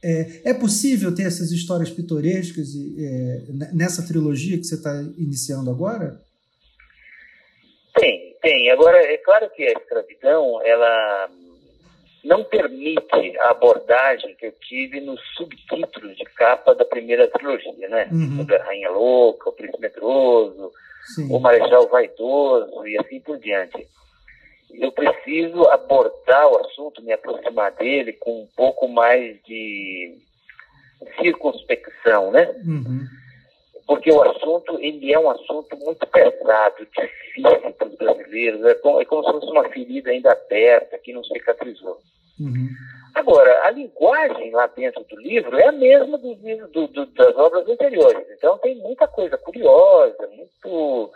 É, 0.05 0.51
é 0.51 0.55
possível 0.55 1.13
ter 1.15 1.25
essas 1.25 1.51
histórias 1.51 1.91
pitorescas 1.91 2.69
é, 2.99 3.45
nessa 3.73 4.07
trilogia 4.07 4.57
que 4.57 4.65
você 4.65 4.77
está 4.77 4.93
iniciando 5.17 5.71
agora? 5.71 6.21
Tem, 7.97 8.37
tem. 8.41 8.71
Agora, 8.71 8.99
é 8.99 9.17
claro 9.19 9.51
que 9.51 9.65
a 9.65 9.73
escravidão, 9.73 10.61
ela 10.65 11.29
não 12.25 12.45
permite 12.45 13.39
a 13.41 13.51
abordagem 13.51 14.35
que 14.37 14.47
eu 14.47 14.53
tive 14.53 15.01
nos 15.01 15.21
subtítulos 15.35 16.17
de 16.17 16.25
capa 16.25 16.75
da 16.75 16.85
primeira 16.85 17.29
trilogia, 17.29 17.89
né? 17.89 18.09
Uhum. 18.13 18.37
Sobre 18.37 18.57
a 18.57 18.65
Rainha 18.65 18.91
Louca, 18.91 19.51
o 19.51 19.53
Príncipe 19.53 19.81
Medroso, 19.81 20.71
Sim. 21.15 21.29
o 21.31 21.41
Marechal 21.41 21.89
Vaidoso 21.89 22.87
e 22.87 22.99
assim 22.99 23.21
por 23.21 23.39
diante. 23.39 23.87
Eu 24.73 24.93
preciso 24.93 25.65
abordar 25.69 26.49
o 26.49 26.59
assunto, 26.59 27.03
me 27.03 27.13
aproximar 27.13 27.73
dele 27.73 28.13
com 28.15 28.43
um 28.43 28.49
pouco 28.57 28.89
mais 28.89 29.37
de 29.43 30.17
circunspecção, 31.21 32.31
né? 32.31 32.51
Uhum. 32.65 33.05
Porque 33.87 34.11
o 34.11 34.23
assunto 34.23 34.79
ele 34.81 35.13
é 35.13 35.19
um 35.19 35.31
assunto 35.31 35.77
muito 35.77 36.07
pesado, 36.07 36.87
difícil 36.87 37.73
para 37.73 37.89
os 37.89 37.95
brasileiros, 37.95 38.65
é 38.65 38.75
como, 38.75 39.01
é 39.01 39.05
como 39.05 39.25
se 39.25 39.33
fosse 39.33 39.47
uma 39.51 39.69
ferida 39.69 40.11
ainda 40.11 40.33
aberta 40.33 40.99
que 40.99 41.13
não 41.13 41.25
cicatrizou. 41.25 41.99
Uhum. 42.41 42.69
Agora, 43.15 43.67
a 43.67 43.71
linguagem 43.71 44.51
lá 44.53 44.67
dentro 44.69 45.05
do 45.05 45.21
livro 45.21 45.59
é 45.59 45.69
a 45.69 45.73
mesma 45.73 46.17
do, 46.17 46.35
do, 46.35 46.87
do, 46.89 47.07
das 47.07 47.37
obras 47.37 47.69
anteriores, 47.69 48.27
então 48.31 48.57
tem 48.59 48.77
muita 48.77 49.07
coisa 49.07 49.37
curiosa, 49.37 50.29
muito 50.29 51.13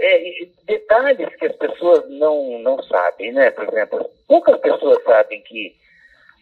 é, 0.00 0.48
detalhes 0.64 1.34
que 1.36 1.46
as 1.46 1.56
pessoas 1.56 2.08
não, 2.10 2.58
não 2.58 2.82
sabem, 2.82 3.32
né? 3.32 3.50
Por 3.50 3.68
exemplo, 3.68 4.10
poucas 4.26 4.58
pessoas 4.60 5.02
sabem 5.04 5.40
que 5.42 5.74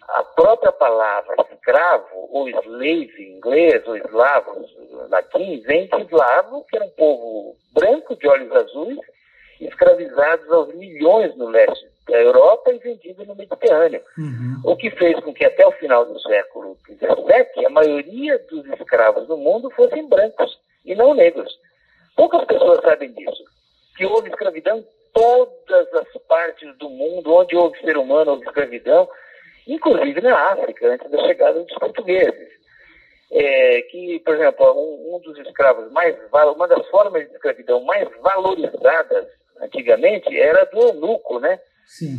a 0.09 0.23
própria 0.23 0.73
palavra 0.73 1.35
escravo, 1.53 2.29
ou 2.31 2.49
slave 2.49 3.13
em 3.19 3.37
inglês, 3.37 3.87
ou 3.87 3.97
eslavo 3.97 4.67
latim, 5.09 5.61
vem 5.63 5.87
de 5.89 6.03
eslavo, 6.03 6.65
que 6.69 6.77
era 6.77 6.85
um 6.85 6.91
povo 6.91 7.57
branco 7.73 8.17
de 8.17 8.29
olhos 8.29 8.53
azuis, 8.53 8.99
escravizados 9.61 10.51
aos 10.51 10.75
milhões 10.75 11.35
no 11.37 11.49
leste 11.49 11.87
da 12.09 12.21
Europa 12.21 12.71
e 12.73 12.79
vendido 12.79 13.25
no 13.25 13.35
Mediterrâneo. 13.35 14.03
Uhum. 14.19 14.61
O 14.65 14.77
que 14.77 14.91
fez 14.91 15.19
com 15.21 15.33
que 15.33 15.45
até 15.45 15.67
o 15.67 15.73
final 15.73 16.05
do 16.05 16.21
século 16.21 16.77
XVII 16.87 17.67
a 17.67 17.71
maioria 17.71 18.39
dos 18.51 18.67
escravos 18.79 19.27
no 19.29 19.37
mundo 19.37 19.71
fossem 19.71 20.07
brancos 20.07 20.59
e 20.85 20.95
não 20.95 21.15
negros. 21.15 21.51
Poucas 22.15 22.45
pessoas 22.45 22.81
sabem 22.83 23.13
disso. 23.13 23.43
Que 23.97 24.05
houve 24.05 24.29
escravidão 24.29 24.79
em 24.79 24.87
todas 25.15 25.95
as 25.95 26.23
partes 26.29 26.77
do 26.77 26.91
mundo, 26.91 27.33
onde 27.33 27.57
houve 27.57 27.79
ser 27.81 27.97
humano, 27.97 28.33
houve 28.33 28.45
escravidão, 28.45 29.09
inclusive 29.67 30.21
na 30.21 30.53
África, 30.53 30.89
antes 30.89 31.11
da 31.11 31.19
chegada 31.27 31.61
dos 31.61 31.75
portugueses. 31.75 32.55
É, 33.31 33.83
que, 33.91 34.21
por 34.21 34.35
exemplo, 34.37 34.73
um, 34.73 35.17
um, 35.17 35.21
dos 35.21 35.37
escravos 35.39 35.91
mais 35.91 36.17
uma 36.31 36.69
das 36.69 36.87
formas 36.89 37.27
de 37.27 37.35
escravidão 37.35 37.83
mais 37.83 38.09
valorizadas 38.21 39.27
antigamente 39.61 40.39
era 40.39 40.65
do 40.67 40.79
eunuco, 40.79 41.41
né? 41.41 41.59
Sim. 41.87 42.19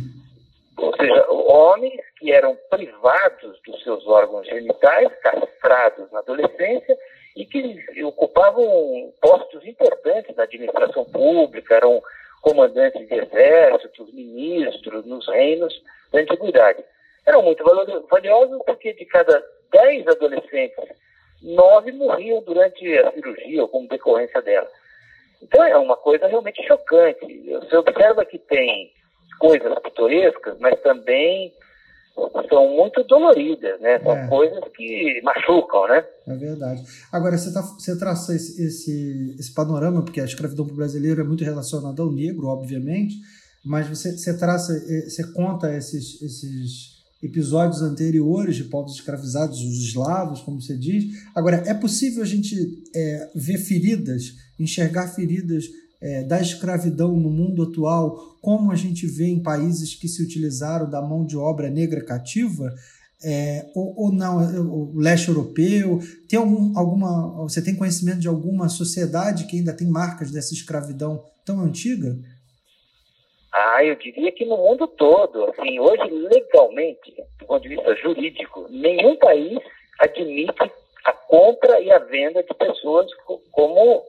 Ou 0.76 0.94
seja, 0.94 1.26
homens 1.30 1.98
que 2.18 2.30
eram 2.32 2.54
privados 2.68 3.58
dos 3.66 3.82
seus 3.82 4.06
órgãos 4.06 4.46
genitais, 4.46 5.08
castrados 5.22 6.10
na 6.12 6.18
adolescência 6.18 6.98
e 7.34 7.46
que 7.46 8.04
ocupavam 8.04 9.12
postos 9.20 9.64
importantes 9.66 10.36
na 10.36 10.42
administração 10.42 11.04
pública, 11.06 11.76
eram 11.76 12.02
comandantes 12.42 13.08
de 13.08 13.14
exércitos, 13.14 14.12
ministros 14.12 15.06
nos 15.06 15.26
reinos 15.28 15.72
da 16.12 16.20
antiguidade 16.20 16.84
eram 17.26 17.42
muito 17.42 17.64
valiosos 18.10 18.62
porque 18.64 18.92
de 18.94 19.04
cada 19.06 19.42
dez 19.72 20.06
adolescentes, 20.06 20.84
nove 21.42 21.92
morriam 21.92 22.42
durante 22.42 22.96
a 22.98 23.12
cirurgia 23.12 23.62
ou 23.62 23.68
como 23.68 23.88
decorrência 23.88 24.40
dela. 24.42 24.68
Então 25.42 25.62
é 25.64 25.76
uma 25.76 25.96
coisa 25.96 26.26
realmente 26.26 26.66
chocante. 26.66 27.50
Você 27.50 27.76
observa 27.76 28.24
que 28.24 28.38
tem 28.38 28.90
coisas 29.38 29.78
pitorescas, 29.80 30.58
mas 30.60 30.80
também 30.80 31.52
são 32.48 32.68
muito 32.74 33.04
doloridas, 33.04 33.78
né? 33.80 33.98
São 34.00 34.16
é. 34.16 34.26
coisas 34.28 34.64
que 34.74 35.20
machucam, 35.22 35.86
né? 35.88 36.04
É 36.26 36.34
verdade. 36.34 36.82
Agora, 37.12 37.36
você, 37.36 37.52
tá, 37.52 37.60
você 37.60 37.98
traça 37.98 38.34
esse, 38.34 38.64
esse, 38.64 39.36
esse 39.38 39.54
panorama, 39.54 40.02
porque 40.02 40.20
a 40.20 40.24
escravidão 40.24 40.64
brasileiro 40.64 41.20
é 41.20 41.24
muito 41.24 41.44
relacionada 41.44 42.00
ao 42.00 42.10
negro, 42.10 42.46
obviamente, 42.46 43.16
mas 43.62 43.86
você, 43.88 44.16
você 44.16 44.38
traça, 44.38 44.72
eh, 44.72 45.10
você 45.10 45.30
conta 45.32 45.74
esses, 45.74 46.22
esses 46.22 46.95
episódios 47.22 47.82
anteriores 47.82 48.56
de 48.56 48.64
povos 48.64 48.94
escravizados, 48.94 49.60
os 49.60 49.78
eslavos, 49.78 50.40
como 50.40 50.60
você 50.60 50.76
diz. 50.76 51.16
Agora, 51.34 51.62
é 51.66 51.74
possível 51.74 52.22
a 52.22 52.26
gente 52.26 52.56
é, 52.94 53.30
ver 53.34 53.58
feridas, 53.58 54.34
enxergar 54.58 55.08
feridas 55.08 55.64
é, 56.00 56.22
da 56.24 56.40
escravidão 56.40 57.18
no 57.18 57.30
mundo 57.30 57.62
atual, 57.62 58.36
como 58.40 58.70
a 58.70 58.76
gente 58.76 59.06
vê 59.06 59.26
em 59.26 59.42
países 59.42 59.94
que 59.94 60.08
se 60.08 60.22
utilizaram 60.22 60.88
da 60.88 61.00
mão 61.00 61.24
de 61.24 61.36
obra 61.36 61.70
negra 61.70 62.04
cativa? 62.04 62.74
É, 63.24 63.66
ou, 63.74 63.94
ou, 63.96 64.12
não, 64.12 64.36
o 64.70 64.98
leste 64.98 65.28
europeu, 65.28 66.00
tem 66.28 66.38
algum, 66.38 66.78
alguma, 66.78 67.42
você 67.42 67.62
tem 67.62 67.74
conhecimento 67.74 68.20
de 68.20 68.28
alguma 68.28 68.68
sociedade 68.68 69.46
que 69.46 69.56
ainda 69.56 69.72
tem 69.72 69.88
marcas 69.88 70.30
dessa 70.30 70.52
escravidão 70.52 71.24
tão 71.44 71.60
antiga? 71.62 72.16
Ah, 73.58 73.82
eu 73.82 73.94
diria 73.94 74.30
que 74.32 74.44
no 74.44 74.58
mundo 74.58 74.86
todo. 74.86 75.46
Assim, 75.46 75.80
hoje, 75.80 76.10
legalmente, 76.10 77.14
do 77.38 77.46
ponto 77.46 77.62
de 77.62 77.70
vista 77.70 77.94
jurídico, 77.94 78.66
nenhum 78.68 79.16
país 79.16 79.58
admite 79.98 80.70
a 81.06 81.12
compra 81.12 81.80
e 81.80 81.90
a 81.90 81.98
venda 81.98 82.42
de 82.42 82.52
pessoas 82.52 83.06
como 83.50 84.04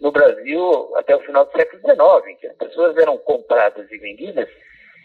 no 0.00 0.10
Brasil 0.10 0.90
até 0.96 1.14
o 1.14 1.20
final 1.20 1.44
do 1.44 1.52
século 1.52 1.82
XIX, 1.82 2.28
em 2.28 2.36
que 2.36 2.46
as 2.46 2.56
pessoas 2.56 2.96
eram 2.96 3.18
compradas 3.18 3.92
e 3.92 3.98
vendidas 3.98 4.48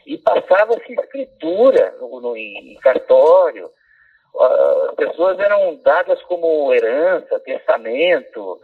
e 0.06 0.18
passava-se 0.18 0.94
escritura 0.94 1.94
no, 2.00 2.22
no, 2.22 2.38
em 2.38 2.76
cartório. 2.76 3.70
As 4.90 4.96
pessoas 4.96 5.38
eram 5.40 5.76
dadas 5.84 6.22
como 6.24 6.74
herança, 6.74 7.38
testamento, 7.42 8.62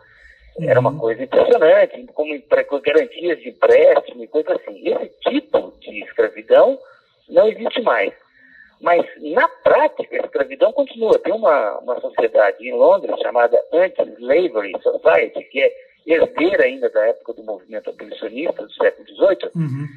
era 0.62 0.80
uma 0.80 0.92
uhum. 0.92 0.98
coisa 0.98 1.24
impressionante, 1.24 2.06
como 2.14 2.34
garantias 2.82 3.40
de 3.40 3.50
empréstimo 3.50 4.24
e 4.24 4.28
coisa 4.28 4.54
assim. 4.54 4.88
Esse 4.88 5.10
tipo 5.30 5.74
de 5.80 6.04
escravidão 6.04 6.78
não 7.30 7.48
existe 7.48 7.82
mais. 7.82 8.14
Mas, 8.82 9.06
na 9.34 9.48
prática, 9.64 10.16
a 10.16 10.26
escravidão 10.26 10.72
continua. 10.72 11.20
Tem 11.20 11.34
uma, 11.34 11.80
uma 11.80 12.00
sociedade 12.00 12.66
em 12.66 12.74
Londres 12.74 13.20
chamada 13.22 13.60
Anti-Slavery 13.74 14.74
Society, 14.82 15.44
que 15.52 15.62
é 15.62 15.72
herdeira 16.08 16.64
ainda 16.64 16.90
da 16.90 17.08
época 17.08 17.34
do 17.34 17.44
movimento 17.44 17.90
abolicionista 17.90 18.64
do 18.66 18.74
século 18.74 19.08
XVIII, 19.08 19.52
uhum. 19.56 19.88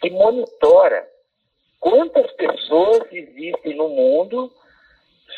que 0.00 0.10
monitora 0.10 1.06
quantas 1.78 2.30
pessoas 2.32 3.06
existem 3.12 3.76
no 3.76 3.88
mundo 3.88 4.50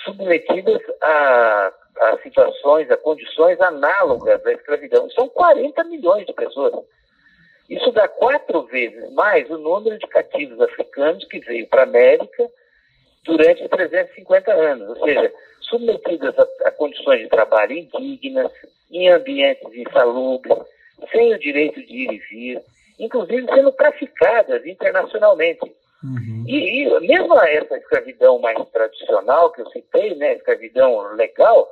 submetidas 0.04 0.80
a 1.00 1.72
a 1.98 2.18
situações, 2.18 2.90
a 2.90 2.96
condições 2.96 3.60
análogas 3.60 4.44
à 4.46 4.52
escravidão. 4.52 5.08
São 5.10 5.28
40 5.28 5.84
milhões 5.84 6.26
de 6.26 6.32
pessoas. 6.32 6.84
Isso 7.68 7.90
dá 7.92 8.08
quatro 8.08 8.62
vezes 8.66 9.12
mais 9.12 9.48
o 9.50 9.58
número 9.58 9.98
de 9.98 10.06
cativos 10.06 10.60
africanos 10.60 11.24
que 11.26 11.38
veio 11.40 11.66
para 11.68 11.82
a 11.82 11.84
América 11.84 12.48
durante 13.24 13.68
350 13.68 14.52
anos, 14.52 14.88
ou 14.88 15.04
seja, 15.04 15.32
submetidas 15.60 16.34
a, 16.38 16.68
a 16.68 16.70
condições 16.72 17.20
de 17.20 17.28
trabalho 17.28 17.72
indignas, 17.72 18.52
em 18.90 19.08
ambientes 19.08 19.74
insalubres, 19.74 20.58
sem 21.10 21.32
o 21.32 21.38
direito 21.38 21.80
de 21.86 21.94
ir 21.94 22.12
e 22.12 22.18
vir, 22.18 22.62
inclusive 22.98 23.46
sendo 23.46 23.72
traficadas 23.72 24.66
internacionalmente. 24.66 25.72
Uhum. 26.04 26.44
E, 26.46 26.82
e, 26.82 27.00
mesmo 27.00 27.38
essa 27.38 27.76
escravidão 27.78 28.38
mais 28.38 28.58
tradicional 28.70 29.50
que 29.52 29.62
eu 29.62 29.70
citei, 29.70 30.14
né, 30.16 30.34
escravidão 30.34 31.14
legal, 31.14 31.70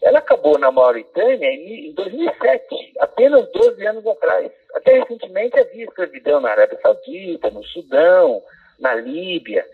ela 0.00 0.20
acabou 0.20 0.58
na 0.58 0.70
Mauritânia 0.70 1.50
em 1.50 1.92
2007, 1.92 2.94
apenas 3.00 3.50
12 3.50 3.86
anos 3.86 4.06
atrás. 4.06 4.50
Até 4.74 4.98
recentemente 4.98 5.58
havia 5.58 5.84
escravidão 5.84 6.40
na 6.40 6.50
Arábia 6.50 6.78
Saudita, 6.80 7.50
no 7.50 7.64
Sudão, 7.64 8.42
na 8.78 8.94
Líbia. 8.94 9.66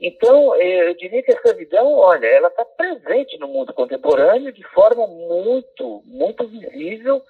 Então, 0.00 0.54
eh, 0.56 0.88
eu 0.88 0.94
diria 0.94 1.22
que 1.22 1.32
a 1.32 1.34
escravidão, 1.34 1.94
olha, 1.94 2.26
ela 2.26 2.48
está 2.48 2.64
presente 2.64 3.38
no 3.38 3.48
mundo 3.48 3.72
contemporâneo 3.72 4.52
de 4.52 4.62
forma 4.64 5.06
muito, 5.06 6.02
muito 6.04 6.46
visível. 6.46 7.22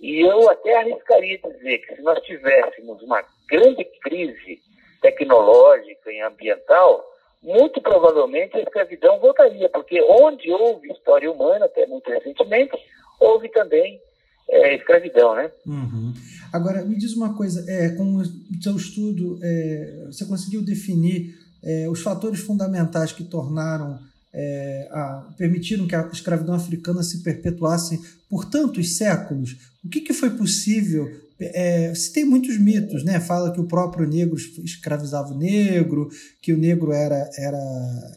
E 0.00 0.20
eu 0.20 0.50
até 0.50 0.76
arriscaria 0.76 1.38
dizer 1.38 1.78
que 1.78 1.96
se 1.96 2.02
nós 2.02 2.20
tivéssemos 2.24 3.00
uma 3.00 3.24
grande 3.48 3.84
crise 4.02 4.60
tecnológica 5.00 6.12
e 6.12 6.20
ambiental, 6.20 7.04
muito 7.44 7.80
provavelmente 7.82 8.56
a 8.56 8.60
escravidão 8.60 9.20
voltaria, 9.20 9.68
porque 9.68 10.00
onde 10.02 10.50
houve 10.50 10.90
história 10.90 11.30
humana, 11.30 11.66
até 11.66 11.86
muito 11.86 12.10
recentemente, 12.10 12.72
houve 13.20 13.50
também 13.50 14.00
é, 14.48 14.74
escravidão, 14.76 15.34
né? 15.34 15.50
Uhum. 15.66 16.14
Agora, 16.52 16.82
me 16.82 16.96
diz 16.96 17.14
uma 17.14 17.36
coisa, 17.36 17.64
é, 17.70 17.90
com 17.90 18.16
o 18.16 18.24
seu 18.62 18.76
estudo, 18.76 19.38
é, 19.42 20.04
você 20.06 20.24
conseguiu 20.24 20.64
definir 20.64 21.34
é, 21.62 21.88
os 21.88 22.00
fatores 22.00 22.40
fundamentais 22.40 23.12
que 23.12 23.24
tornaram, 23.24 23.98
é, 24.32 24.88
a, 24.90 25.28
permitiram 25.36 25.86
que 25.86 25.94
a 25.94 26.08
escravidão 26.12 26.54
africana 26.54 27.02
se 27.02 27.22
perpetuasse 27.22 28.00
por 28.28 28.46
tantos 28.46 28.96
séculos? 28.96 29.56
O 29.84 29.88
que, 29.88 30.00
que 30.00 30.14
foi 30.14 30.30
possível 30.30 31.08
é, 31.40 31.92
se 31.94 32.12
tem 32.12 32.24
muitos 32.24 32.58
mitos, 32.58 33.04
né? 33.04 33.18
Fala 33.20 33.52
que 33.52 33.60
o 33.60 33.66
próprio 33.66 34.08
negro 34.08 34.36
escravizava 34.36 35.32
o 35.32 35.38
negro, 35.38 36.08
que 36.40 36.52
o 36.52 36.58
negro 36.58 36.92
era, 36.92 37.28
era, 37.36 37.58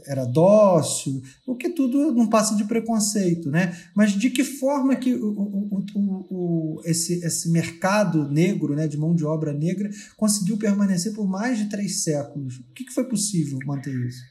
era 0.08 0.26
dócil, 0.26 1.22
o 1.46 1.56
que 1.56 1.70
tudo 1.70 2.14
não 2.14 2.30
passa 2.30 2.56
de 2.56 2.66
preconceito, 2.66 3.50
né? 3.50 3.76
Mas 3.96 4.12
de 4.12 4.30
que 4.30 4.44
forma 4.44 4.96
que 4.96 5.14
o, 5.14 5.32
o, 5.96 6.28
o, 6.30 6.82
esse, 6.86 7.26
esse 7.26 7.52
mercado 7.52 8.30
negro, 8.30 8.76
né, 8.76 8.88
de 8.88 8.98
mão 8.98 9.16
de 9.16 9.26
obra 9.26 9.52
negra, 9.52 9.90
conseguiu 10.16 10.58
permanecer 10.58 11.14
por 11.14 11.28
mais 11.28 11.58
de 11.58 11.70
três 11.70 12.04
séculos? 12.04 12.58
O 12.60 12.74
que, 12.74 12.86
que 12.86 12.94
foi 12.94 13.06
possível 13.06 13.58
manter 13.66 13.94
isso? 14.08 14.22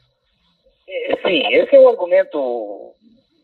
É, 0.88 1.16
sim, 1.16 1.42
esse 1.54 1.74
é 1.74 1.80
um 1.80 1.88
argumento 1.88 2.94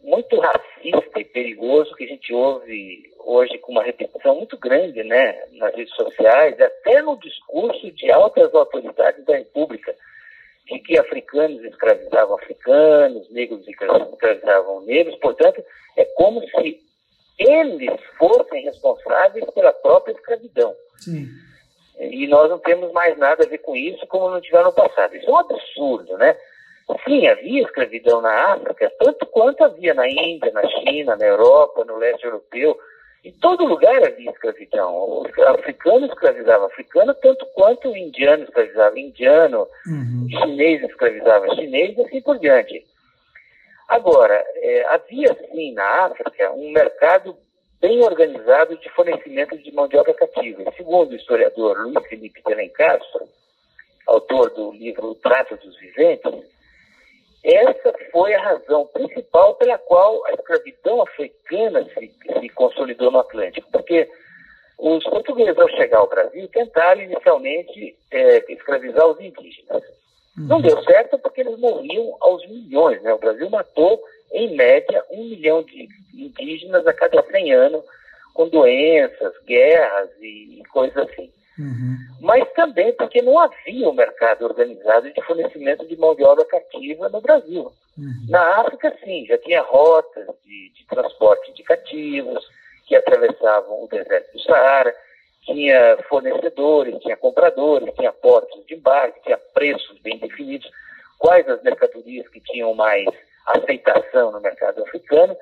muito 0.05 0.38
racista 0.40 1.20
e 1.20 1.24
perigoso 1.24 1.94
que 1.94 2.05
a 2.05 2.09
gente 2.09 2.33
ouve 2.33 3.12
hoje 3.24 3.58
com 3.58 3.72
uma 3.72 3.82
repetição 3.82 4.37
muito 4.37 4.56
grande 4.58 5.02
né, 5.02 5.44
nas 5.52 5.74
redes 5.74 5.94
sociais, 5.94 6.61
até 6.61 7.02
no 7.02 7.18
discurso 7.18 7.90
de 7.92 8.11
altas 8.11 8.54
autoridades 8.54 9.24
da 9.24 9.37
República, 9.37 9.94
de 10.66 10.78
que 10.80 10.98
africanos 10.98 11.62
escravizavam 11.64 12.37
africanos, 12.37 13.30
negros 13.30 13.66
escravizavam 13.66 14.82
negros, 14.82 15.16
portanto, 15.16 15.62
é 15.96 16.04
como 16.16 16.40
se 16.40 16.80
eles 17.38 18.00
fossem 18.18 18.64
responsáveis 18.64 19.44
pela 19.50 19.72
própria 19.72 20.12
escravidão. 20.12 20.74
Sim. 20.98 21.26
E 21.98 22.26
nós 22.26 22.48
não 22.48 22.58
temos 22.58 22.92
mais 22.92 23.16
nada 23.18 23.44
a 23.44 23.48
ver 23.48 23.58
com 23.58 23.76
isso, 23.76 24.06
como 24.06 24.30
não 24.30 24.40
tiveram 24.40 24.66
no 24.66 24.72
passado. 24.72 25.14
Isso 25.14 25.28
é 25.28 25.32
um 25.32 25.38
absurdo, 25.38 26.16
né? 26.16 26.37
Sim, 27.04 27.26
havia 27.26 27.62
escravidão 27.62 28.20
na 28.20 28.54
África, 28.54 28.92
tanto 28.98 29.24
quanto 29.26 29.62
havia 29.64 29.94
na 29.94 30.08
Índia, 30.08 30.50
na 30.52 30.66
China, 30.68 31.16
na 31.16 31.24
Europa, 31.24 31.85
no 31.85 31.96
leste 31.96 32.24
europeu. 32.24 32.78
Em 33.24 33.32
todo 33.32 33.64
lugar 33.64 34.02
havia 34.04 34.30
escravidão. 34.30 34.94
O 34.94 35.26
africano 35.48 36.06
escravizava 36.06 36.66
africano, 36.66 37.14
tanto 37.14 37.46
quanto 37.54 37.88
o 37.88 37.96
indiano 37.96 38.44
escravizava 38.44 38.98
indiano, 38.98 39.68
uhum. 39.87 40.26
chinês 40.28 40.82
escravizava 40.82 41.54
chinês 41.54 41.96
e 41.96 42.02
assim 42.02 42.20
por 42.20 42.38
diante. 42.38 42.85
Agora, 43.88 44.42
é, 44.56 44.85
havia 44.87 45.37
sim 45.52 45.72
na 45.72 46.06
África 46.06 46.50
um 46.52 46.72
mercado 46.72 47.37
bem 47.80 48.02
organizado 48.02 48.76
de 48.78 48.88
fornecimento 48.90 49.56
de 49.58 49.72
mão 49.72 49.87
de 49.87 49.96
obra 49.96 50.14
cativa. 50.14 50.72
segundo 50.76 51.11
o 51.11 51.16
historiador 51.16 51.76
Luiz 51.78 52.06
Felipe 52.08 52.40
de 52.44 52.52
Alencastro, 52.52 53.28
autor 54.06 54.50
do 54.50 54.72
livro 54.72 55.11
O 55.11 55.14
Trato 55.16 55.56
dos 55.56 55.78
Viventes, 55.78 56.32
essa 57.44 57.92
foi 58.11 58.35
a 58.35 58.42
razão 58.42 58.87
principal 58.87 59.55
pela 59.57 59.76
qual 59.78 60.24
a 60.26 60.33
escravidão 60.33 61.02
africana 61.02 61.85
se, 61.94 62.12
se 62.40 62.48
consolidou 62.50 63.11
no 63.11 63.18
Atlântico, 63.18 63.68
porque 63.72 64.09
os 64.78 65.05
portugueses, 65.05 65.59
ao 65.59 65.68
chegar 65.70 65.98
ao 65.98 66.09
Brasil, 66.09 66.48
tentaram 66.48 67.00
inicialmente 67.02 67.96
é, 68.11 68.52
escravizar 68.52 69.07
os 69.07 69.20
indígenas. 69.20 69.83
Uhum. 70.37 70.46
Não 70.46 70.61
deu 70.61 70.83
certo 70.83 71.18
porque 71.18 71.40
eles 71.40 71.59
morriam 71.59 72.16
aos 72.20 72.46
milhões. 72.48 73.02
Né? 73.02 73.12
O 73.12 73.18
Brasil 73.18 73.48
matou, 73.50 74.02
em 74.33 74.57
média, 74.57 75.05
um 75.11 75.24
milhão 75.24 75.62
de 75.62 75.88
indígenas 76.14 76.87
a 76.87 76.92
cada 76.92 77.22
100 77.22 77.52
anos, 77.52 77.85
com 78.35 78.48
doenças, 78.48 79.33
guerras 79.44 80.11
e, 80.20 80.61
e 80.61 80.64
coisas 80.64 80.96
assim. 80.96 81.31
Uhum. 81.62 81.96
Mas 82.20 82.51
também 82.55 82.92
porque 82.94 83.22
não 83.22 83.38
havia 83.38 83.88
um 83.88 83.92
mercado 83.92 84.44
organizado 84.44 85.11
de 85.12 85.22
fornecimento 85.22 85.87
de 85.87 85.96
mão 85.96 86.14
de 86.14 86.25
obra 86.25 86.44
cativa 86.44 87.09
no 87.09 87.20
Brasil. 87.20 87.72
Uhum. 87.96 88.27
Na 88.29 88.61
África, 88.61 88.92
sim, 89.05 89.25
já 89.27 89.38
tinha 89.38 89.62
rotas 89.62 90.27
de, 90.44 90.70
de 90.70 90.87
transporte 90.87 91.53
de 91.53 91.62
cativos 91.62 92.44
que 92.87 92.96
atravessavam 92.96 93.85
o 93.85 93.88
deserto 93.88 94.33
do 94.33 94.42
Saara, 94.42 94.92
tinha 95.42 95.96
fornecedores, 96.09 96.98
tinha 97.01 97.16
compradores, 97.16 97.94
tinha 97.94 98.12
portos 98.12 98.66
de 98.66 98.75
embarque, 98.75 99.22
tinha 99.22 99.38
preços 99.55 99.98
bem 100.01 100.18
definidos, 100.18 100.68
quais 101.18 101.48
as 101.48 101.62
mercadorias 101.62 102.29
que 102.29 102.40
tinham 102.40 102.75
mais 102.75 103.07
aceitação 103.46 104.33
no 104.33 104.40
mercado 104.40 104.83
africano, 104.83 105.37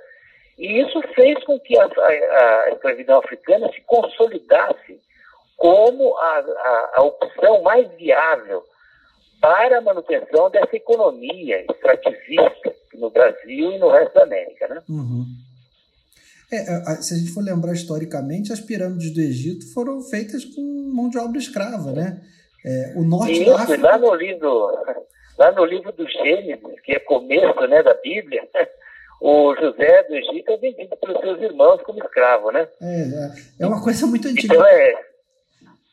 e 0.59 0.81
isso 0.81 1.01
fez 1.15 1.43
com 1.45 1.59
que 1.59 1.79
a, 1.79 1.85
a, 1.85 2.65
a 2.65 2.71
escravidão 2.71 3.19
africana 3.19 3.71
se 3.73 3.81
consolidasse 3.83 5.01
como 5.61 6.17
a, 6.17 6.39
a, 6.39 6.91
a 6.95 7.03
opção 7.03 7.61
mais 7.63 7.87
viável 7.93 8.65
para 9.43 9.77
a 9.77 9.81
manutenção 9.83 10.49
dessa 10.49 10.75
economia 10.75 11.67
extrativista 11.71 12.75
no 12.95 13.11
Brasil 13.11 13.73
e 13.73 13.79
no 13.79 13.91
resto 13.91 14.15
da 14.15 14.23
América. 14.23 14.69
Né? 14.69 14.83
Uhum. 14.89 15.27
É, 16.51 16.65
se 17.03 17.13
a 17.13 17.19
gente 17.19 17.31
for 17.31 17.45
lembrar 17.45 17.75
historicamente, 17.75 18.55
as 18.55 18.61
pirâmides 18.61 19.13
do 19.13 19.21
Egito 19.21 19.71
foram 19.75 20.01
feitas 20.01 20.47
com 20.47 20.63
mão 20.95 21.11
de 21.11 21.19
obra 21.19 21.39
escrava, 21.39 21.93
né? 21.93 22.23
É, 22.65 22.95
o 22.97 23.05
norte 23.05 23.33
Isso, 23.33 23.51
da 23.51 23.63
África... 23.63 23.87
lá 23.87 23.99
no 23.99 24.15
livro, 24.15 24.67
lá 25.39 25.53
no 25.53 25.65
livro 25.67 25.93
do 25.93 26.09
Gênesis, 26.09 26.81
que 26.83 26.93
é 26.93 26.99
começo 27.01 27.61
né, 27.69 27.83
da 27.83 27.95
Bíblia, 27.95 28.49
o 29.21 29.55
José 29.57 30.05
do 30.05 30.17
Egito 30.17 30.53
é 30.53 30.57
vendido 30.57 30.97
pelos 30.97 31.21
seus 31.21 31.43
irmãos 31.43 31.83
como 31.83 32.03
escravo, 32.03 32.51
né? 32.51 32.67
É, 32.81 33.03
é, 33.03 33.33
é 33.61 33.67
uma 33.67 33.83
coisa 33.83 34.07
muito 34.07 34.27
antiga. 34.27 34.55
Então 34.55 34.67
é, 34.67 35.10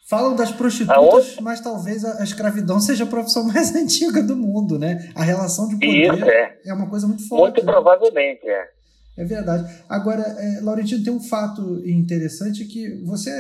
Falam 0.08 0.38
das 0.38 0.52
prostitutas, 0.52 1.36
mas 1.41 1.60
talvez 1.60 2.06
a, 2.06 2.24
escravidão 2.24 2.80
seja 2.80 3.04
a 3.04 3.08
profissão 3.08 3.43
mais 3.52 3.76
antiga 3.76 4.24
do 4.24 4.38
mundo, 4.38 4.80
né? 4.80 5.12
A 5.13 5.22
relação 5.22 5.67
de 5.67 5.76
poder 5.76 6.13
Isso, 6.13 6.26
é. 6.26 6.58
é 6.65 6.74
uma 6.74 6.89
coisa 6.89 7.06
muito 7.06 7.28
forte. 7.28 7.56
Muito 7.56 7.65
né? 7.65 7.74
provavelmente, 7.74 8.48
é. 8.48 8.78
É 9.17 9.26
verdade. 9.26 9.70
Agora, 9.89 10.22
é, 10.22 10.62
Laurentino, 10.62 11.04
tem 11.04 11.12
um 11.12 11.20
fato 11.20 11.82
interessante 11.86 12.63
que 12.65 13.04
você, 13.04 13.32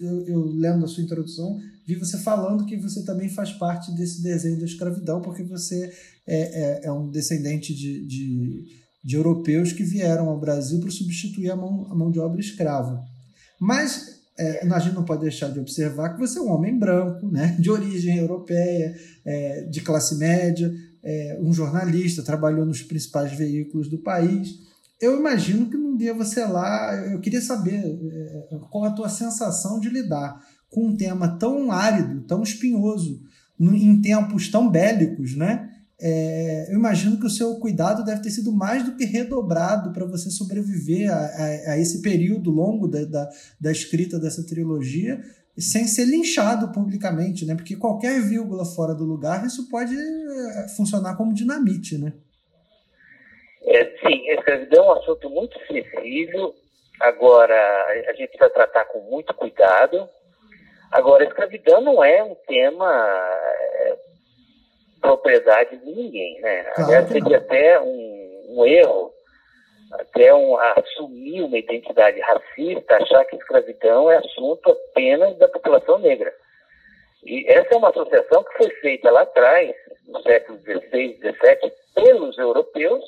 eu, 0.00 0.26
eu 0.26 0.44
lendo 0.46 0.84
a 0.84 0.88
sua 0.88 1.02
introdução, 1.02 1.58
vi 1.84 1.96
você 1.96 2.16
falando 2.16 2.64
que 2.64 2.76
você 2.76 3.04
também 3.04 3.28
faz 3.28 3.52
parte 3.52 3.92
desse 3.92 4.22
desenho 4.22 4.58
da 4.58 4.64
escravidão, 4.64 5.20
porque 5.20 5.42
você 5.42 5.92
é, 6.26 6.84
é, 6.84 6.86
é 6.86 6.92
um 6.92 7.10
descendente 7.10 7.74
de, 7.74 8.06
de, 8.06 8.64
de, 9.04 9.16
europeus 9.16 9.72
que 9.72 9.82
vieram 9.82 10.28
ao 10.28 10.38
Brasil 10.38 10.80
para 10.80 10.90
substituir 10.90 11.50
a 11.50 11.56
mão, 11.56 11.88
a 11.90 11.94
mão 11.96 12.12
de 12.12 12.20
obra 12.20 12.40
escrava. 12.40 13.04
Mas 13.60 14.13
é, 14.38 14.66
a 14.66 14.78
gente 14.78 14.94
não 14.94 15.04
pode 15.04 15.22
deixar 15.22 15.48
de 15.48 15.60
observar 15.60 16.14
que 16.14 16.18
você 16.18 16.38
é 16.38 16.42
um 16.42 16.50
homem 16.50 16.76
branco, 16.76 17.26
né, 17.30 17.56
de 17.58 17.70
origem 17.70 18.18
europeia, 18.18 18.94
é, 19.24 19.62
de 19.64 19.80
classe 19.80 20.16
média, 20.16 20.72
é, 21.02 21.38
um 21.40 21.52
jornalista, 21.52 22.22
trabalhou 22.22 22.64
nos 22.66 22.82
principais 22.82 23.32
veículos 23.32 23.88
do 23.88 23.98
país. 23.98 24.58
Eu 25.00 25.18
imagino 25.18 25.66
que 25.66 25.76
num 25.76 25.96
dia 25.96 26.14
você 26.14 26.44
lá, 26.44 26.94
eu 27.12 27.20
queria 27.20 27.40
saber 27.40 27.84
é, 27.84 28.58
qual 28.70 28.84
a 28.84 28.90
tua 28.90 29.08
sensação 29.08 29.78
de 29.78 29.88
lidar 29.88 30.40
com 30.70 30.86
um 30.88 30.96
tema 30.96 31.38
tão 31.38 31.70
árido, 31.70 32.22
tão 32.22 32.42
espinhoso, 32.42 33.20
em 33.60 34.00
tempos 34.00 34.50
tão 34.50 34.68
bélicos, 34.68 35.36
né? 35.36 35.70
É, 36.06 36.66
eu 36.68 36.74
imagino 36.74 37.18
que 37.18 37.24
o 37.24 37.30
seu 37.30 37.58
cuidado 37.58 38.04
deve 38.04 38.20
ter 38.20 38.28
sido 38.28 38.52
mais 38.52 38.84
do 38.84 38.94
que 38.94 39.06
redobrado 39.06 39.90
para 39.90 40.04
você 40.04 40.28
sobreviver 40.28 41.10
a, 41.10 41.16
a, 41.16 41.72
a, 41.72 41.78
esse 41.78 42.02
período 42.02 42.50
longo 42.50 42.86
da, 42.86 43.06
da, 43.06 43.30
da, 43.58 43.72
escrita 43.72 44.18
dessa 44.18 44.46
trilogia 44.46 45.18
sem 45.56 45.86
ser 45.86 46.04
linchado 46.04 46.70
publicamente, 46.72 47.46
né? 47.46 47.54
Porque 47.54 47.74
qualquer 47.74 48.20
vírgula 48.20 48.66
fora 48.66 48.92
do 48.92 49.02
lugar, 49.02 49.46
isso 49.46 49.70
pode 49.70 49.94
é, 49.94 50.68
funcionar 50.76 51.16
como 51.16 51.32
dinamite, 51.32 51.96
né? 51.96 52.12
É, 53.66 53.84
sim, 54.06 54.28
escravidão 54.28 54.84
é 54.84 54.88
um 54.88 54.98
assunto 55.00 55.30
muito 55.30 55.58
sensível. 55.66 56.54
Agora, 57.00 57.54
a 58.08 58.12
gente 58.12 58.28
precisa 58.28 58.50
tratar 58.50 58.84
com 58.86 59.00
muito 59.10 59.32
cuidado. 59.32 60.06
Agora, 60.92 61.24
escravidão 61.24 61.80
não 61.80 62.04
é 62.04 62.22
um 62.22 62.34
tema 62.46 62.90
é, 62.90 64.03
propriedade 65.04 65.76
de 65.76 65.92
ninguém, 65.92 66.40
né? 66.40 66.64
Claro 66.64 66.88
Aliás, 66.88 67.08
seria 67.08 67.36
até 67.36 67.80
um, 67.80 68.44
um, 68.48 68.66
erro, 68.66 69.12
até 69.92 70.34
um, 70.34 70.56
assumir 70.56 71.42
uma 71.42 71.58
identidade 71.58 72.18
racista, 72.20 72.96
achar 72.96 73.24
que 73.26 73.36
escravidão 73.36 74.10
é 74.10 74.16
assunto 74.16 74.70
apenas 74.70 75.36
da 75.36 75.48
população 75.48 75.98
negra. 75.98 76.32
E 77.22 77.46
essa 77.48 77.74
é 77.74 77.76
uma 77.76 77.90
associação 77.90 78.42
que 78.44 78.56
foi 78.56 78.70
feita 78.80 79.10
lá 79.10 79.22
atrás, 79.22 79.74
no 80.08 80.20
século 80.22 80.58
XVI, 80.58 81.18
XVII, 81.18 81.72
pelos 81.94 82.38
europeus, 82.38 83.04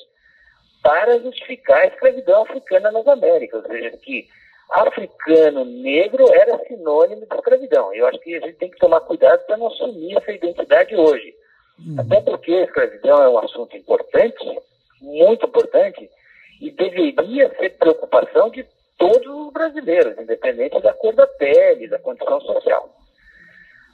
para 0.83 1.19
justificar 1.19 1.79
a 1.79 1.87
escravidão 1.87 2.43
africana 2.43 2.91
nas 2.91 3.07
Américas. 3.07 3.63
Ou 3.63 3.71
seja, 3.71 3.97
que 3.97 4.27
africano 4.71 5.65
negro 5.65 6.31
era 6.33 6.57
sinônimo 6.65 7.25
de 7.25 7.35
escravidão. 7.35 7.93
Eu 7.93 8.07
acho 8.07 8.19
que 8.19 8.35
a 8.35 8.39
gente 8.39 8.57
tem 8.57 8.69
que 8.69 8.77
tomar 8.77 9.01
cuidado 9.01 9.45
para 9.45 9.57
não 9.57 9.67
assumir 9.67 10.17
essa 10.17 10.31
identidade 10.31 10.95
hoje. 10.95 11.33
Uhum. 11.85 11.99
Até 11.99 12.21
porque 12.21 12.51
a 12.51 12.63
escravidão 12.63 13.21
é 13.23 13.29
um 13.29 13.37
assunto 13.37 13.75
importante, 13.77 14.59
muito 15.01 15.45
importante, 15.45 16.09
e 16.59 16.71
deveria 16.71 17.55
ser 17.57 17.77
preocupação 17.77 18.49
de 18.49 18.65
todos 18.97 19.27
os 19.27 19.53
brasileiros, 19.53 20.17
independente 20.17 20.81
da 20.81 20.93
cor 20.93 21.13
da 21.13 21.27
pele, 21.27 21.87
da 21.87 21.99
condição 21.99 22.41
social. 22.41 22.89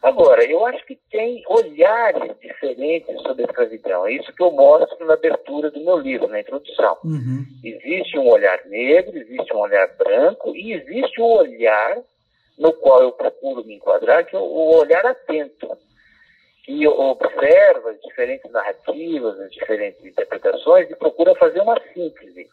Agora, 0.02 0.44
eu 0.44 0.66
acho 0.66 0.86
que 0.86 0.98
tem 1.10 1.44
olhares 1.48 2.38
diferentes 2.42 3.22
sobre 3.22 3.44
a 3.44 3.46
escravidão. 3.46 4.06
É 4.06 4.14
isso 4.14 4.34
que 4.34 4.44
eu 4.44 4.52
mostro 4.52 5.06
na 5.06 5.14
abertura 5.14 5.72
do 5.72 5.80
meu 5.80 5.98
livro, 5.98 6.28
na 6.28 6.42
introdução. 6.42 6.98
Uhum. 7.06 7.46
Existe 7.64 8.18
um 8.18 8.28
olhar 8.28 8.66
negro, 8.66 9.18
existe 9.18 9.54
um 9.54 9.60
olhar 9.60 9.88
branco 9.98 10.54
e 10.56 10.74
existe 10.74 11.22
um 11.22 11.26
olhar 11.26 12.02
no 12.58 12.74
qual 12.74 13.02
eu 13.02 13.14
procuro 13.14 13.64
me 13.66 13.76
enquadrar, 13.76 14.26
que 14.26 14.36
é 14.36 14.40
o 14.40 14.76
olhar 14.78 15.06
atento 15.06 15.70
que 16.64 16.88
observa 16.88 17.92
as 17.92 18.02
diferentes 18.02 18.50
narrativas, 18.52 19.40
as 19.40 19.52
diferentes 19.52 20.04
interpretações 20.04 20.90
e 20.90 20.96
procura 20.96 21.36
fazer 21.36 21.60
uma 21.60 21.80
síntese. 21.94 22.48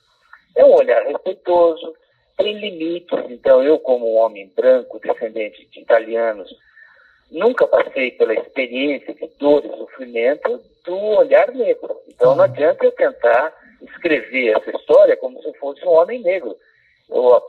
É 0.56 0.64
um 0.64 0.74
olhar 0.74 1.06
respeitoso, 1.06 1.94
tem 2.36 2.58
limites. 2.58 3.18
Então, 3.28 3.62
eu, 3.62 3.78
como 3.78 4.12
um 4.12 4.16
homem 4.16 4.50
branco, 4.54 4.98
descendente 4.98 5.64
de 5.66 5.80
italianos, 5.80 6.50
nunca 7.30 7.68
passei 7.68 8.10
pela 8.10 8.34
experiência 8.34 9.14
de 9.14 9.28
dor 9.38 9.64
e 9.64 9.68
sofrimento 9.68 10.60
do 10.84 10.96
olhar 10.96 11.52
negro. 11.52 12.00
Então, 12.08 12.34
não 12.34 12.44
adianta 12.44 12.84
eu 12.84 12.92
tentar 12.92 13.54
escrever 13.82 14.56
essa 14.56 14.76
história 14.76 15.16
como 15.16 15.40
se 15.40 15.48
eu 15.48 15.54
fosse 15.54 15.84
um 15.84 15.90
homem 15.90 16.20
negro. 16.20 16.56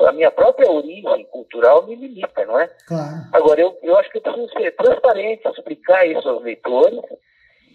A 0.08 0.12
minha 0.12 0.32
própria 0.32 0.69
origem 0.69 1.26
cultural 1.32 1.86
me 1.88 1.95
limita, 1.95 2.45
não 2.45 2.60
é? 2.60 2.67
Claro. 2.88 3.28
Agora, 3.32 3.62
eu, 3.62 3.78
eu 3.84 3.95
acho 3.97 4.12
que 4.12 4.17
eu 4.17 4.21
preciso 4.21 4.50
ser 4.54 4.76
transparente, 4.76 5.47
explicar 5.47 6.06
isso 6.08 6.28
aos 6.28 6.43
leitores 6.43 7.00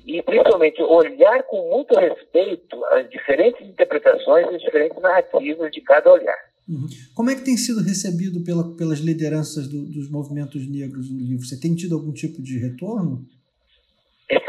e, 0.05 0.23
principalmente, 0.23 0.83
olhar 0.83 1.43
com 1.45 1.71
muito 1.71 1.99
respeito 1.99 2.85
as 2.87 3.09
diferentes 3.11 3.67
interpretações 3.67 4.51
e 4.51 4.57
as 4.57 4.63
diferentes 4.63 5.01
narrativas 5.01 5.71
de 5.71 5.81
cada 5.81 6.13
olhar. 6.13 6.39
Uhum. 6.69 6.87
Como 7.15 7.31
é 7.31 7.35
que 7.37 7.45
tem 7.45 7.57
sido 7.57 7.81
recebido 7.81 8.43
pela, 8.43 8.77
pelas 8.77 8.99
lideranças 8.99 9.69
do, 9.69 9.85
dos 9.85 10.11
movimentos 10.11 10.69
negros 10.69 11.11
no 11.11 11.21
livro? 11.21 11.47
Você 11.47 11.59
tem 11.61 11.75
tido 11.75 11.95
algum 11.95 12.13
tipo 12.13 12.43
de 12.43 12.59
retorno? 12.59 13.25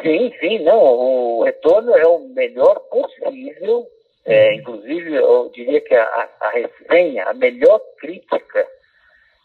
Sim, 0.01 0.31
sim, 0.39 0.63
não. 0.63 0.79
O 0.79 1.43
retorno 1.43 1.91
é 1.91 2.07
o 2.07 2.27
melhor 2.29 2.79
possível. 2.89 3.85
É, 4.27 4.53
inclusive, 4.53 5.15
eu 5.15 5.49
diria 5.53 5.79
que 5.79 5.95
a, 5.95 6.29
a 6.41 6.49
resenha, 6.49 7.25
a 7.25 7.33
melhor 7.33 7.79
crítica, 7.97 8.67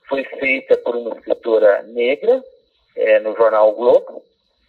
foi 0.09 0.25
feita 0.25 0.77
por 0.79 0.97
uma 0.97 1.17
escritora 1.17 1.83
negra 1.85 2.43
é, 2.97 3.21
no 3.21 3.35
jornal 3.37 3.71
o 3.71 3.77
Globo, 3.77 4.25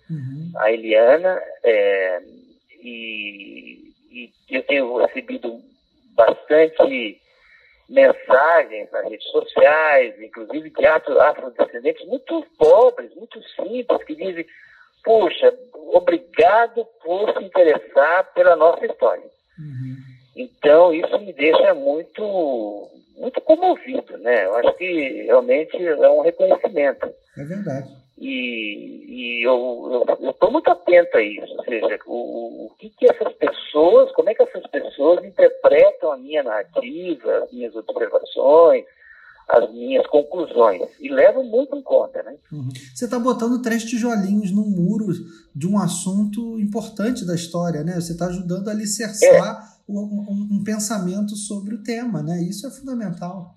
uhum. 0.10 0.52
a 0.56 0.71
Eliana, 0.71 1.41
é, 1.63 2.21
e, 2.80 3.91
e, 4.12 4.32
eu 4.52 4.62
tenho 4.63 4.97
recebido 4.97 5.60
bastante 6.15 7.19
mensagens 7.89 8.91
nas 8.91 9.10
redes 9.10 9.28
sociais, 9.32 10.21
inclusive 10.21 10.69
de 10.69 10.86
afrodescendentes 10.86 12.08
muito 12.08 12.45
pobres, 12.58 13.13
muito 13.15 13.41
simples, 13.56 14.04
que 14.04 14.15
dizem 14.15 14.45
puxa, 15.04 15.54
obrigado 15.73 16.86
por 17.04 17.34
se 17.34 17.43
interessar 17.43 18.32
pela 18.34 18.56
nossa 18.56 18.86
história. 18.86 19.30
Uhum. 19.60 19.96
Então, 20.36 20.94
isso 20.94 21.20
me 21.20 21.32
deixa 21.34 21.74
muito, 21.74 22.89
muito 23.18 23.39
comovido, 23.42 24.18
né? 24.18 24.46
Eu 24.46 24.56
acho 24.56 24.74
que 24.74 25.24
realmente 25.24 25.78
é 25.78 26.10
um 26.10 26.22
reconhecimento. 26.22 27.08
É 27.38 27.44
verdade. 27.44 28.04
E, 28.18 29.06
e 29.08 29.44
eu 29.44 30.06
estou 30.30 30.52
muito 30.52 30.70
atento 30.72 31.18
a 31.18 31.22
isso, 31.22 31.54
ou 31.58 31.63
seja, 31.66 32.00
o, 32.06 32.68
o 32.68 32.72
que, 32.78 32.89
que 32.89 33.06
essas 33.10 33.34
pessoas, 33.34 34.12
como 34.12 34.30
é 34.30 34.36
que 34.36 34.44
essas 34.44 34.66
pessoas 34.68 35.26
interpretam 35.26 36.12
a 36.12 36.18
minha 36.18 36.44
narrativa, 36.44 37.39
as 37.39 37.52
minhas 37.52 37.76
observações, 37.76 38.86
as 39.47 39.71
minhas 39.71 40.06
conclusões 40.08 40.82
e 40.99 41.10
levo 41.10 41.43
muito 41.43 41.75
em 41.75 41.82
conta. 41.82 42.23
Né? 42.23 42.36
Uhum. 42.51 42.69
Você 42.93 43.06
está 43.06 43.19
botando 43.19 43.62
três 43.62 43.84
tijolinhos 43.84 44.51
no 44.51 44.63
muro 44.63 45.08
de 45.56 45.67
um 45.67 45.77
assunto 45.77 46.60
importante 46.60 47.25
da 47.25 47.36
história, 47.36 47.84
né? 47.84 47.95
Você 47.95 48.13
está 48.13 48.27
ajudando 48.27 48.67
a 48.67 48.71
alicerçar 48.71 49.58
é. 49.58 49.91
um, 49.91 49.99
um, 49.99 50.58
um, 50.58 50.63
pensamento 50.63 51.36
sobre 51.36 51.75
o 51.75 51.84
tema, 51.84 52.23
né? 52.23 52.41
Isso 52.41 52.65
é 52.65 52.71
fundamental. 52.71 53.56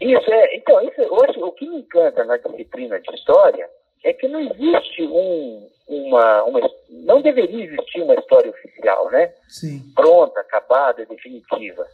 Isso 0.00 0.32
é. 0.32 0.56
Então, 0.56 0.80
isso, 0.80 1.00
hoje, 1.02 1.38
o 1.42 1.52
que 1.52 1.68
me 1.68 1.80
encanta 1.80 2.24
na 2.24 2.36
disciplina 2.36 3.00
de 3.00 3.14
história 3.14 3.68
é 4.02 4.12
que 4.12 4.28
não 4.28 4.40
existe 4.40 5.02
um, 5.02 5.68
uma, 5.88 6.44
uma, 6.44 6.70
não 6.90 7.22
deveria 7.22 7.64
existir 7.64 8.02
uma 8.02 8.14
história 8.14 8.50
oficial, 8.50 9.10
né? 9.10 9.32
Sim. 9.48 9.92
Pronta, 9.94 10.40
acabada, 10.40 11.04
definitiva. 11.06 11.86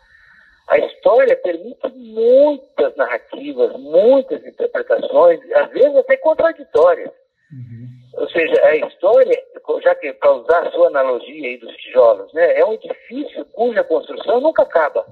A 0.70 0.78
história 0.78 1.36
permite 1.36 1.88
muitas 1.96 2.94
narrativas, 2.94 3.72
muitas 3.76 4.44
interpretações, 4.46 5.40
às 5.52 5.68
vezes 5.70 5.96
até 5.96 6.16
contraditórias. 6.18 7.10
Uhum. 7.52 8.22
Ou 8.22 8.30
seja, 8.30 8.64
a 8.64 8.76
história, 8.76 9.36
já 9.82 9.94
que 9.96 10.12
para 10.12 10.32
usar 10.32 10.60
a 10.60 10.70
sua 10.70 10.86
analogia 10.86 11.48
aí 11.48 11.58
dos 11.58 11.74
tijolos, 11.76 12.32
né, 12.32 12.56
é 12.56 12.64
um 12.64 12.74
edifício 12.74 13.44
cuja 13.46 13.82
construção 13.82 14.40
nunca 14.40 14.62
acaba. 14.62 15.04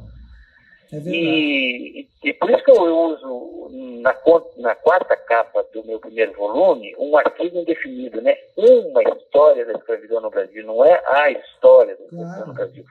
É 0.92 0.96
e, 0.96 2.08
e, 2.22 2.32
por 2.34 2.50
isso 2.50 2.64
que 2.64 2.70
eu 2.70 2.80
uso 2.80 3.68
na, 4.00 4.14
na 4.58 4.74
quarta 4.76 5.16
capa 5.16 5.62
do 5.74 5.84
meu 5.84 5.98
primeiro 5.98 6.32
volume 6.34 6.94
um 6.98 7.16
artigo 7.16 7.58
indefinido, 7.58 8.22
né? 8.22 8.34
Uma 8.56 9.02
história 9.02 9.66
da 9.66 9.72
escravidão 9.72 10.20
no 10.20 10.30
Brasil, 10.30 10.64
não 10.64 10.82
é 10.84 11.02
a 11.04 11.30
história 11.30 11.94
da 11.94 12.04
escravidão 12.04 12.34
claro. 12.34 12.46
no 12.46 12.54
Brasil 12.54 12.84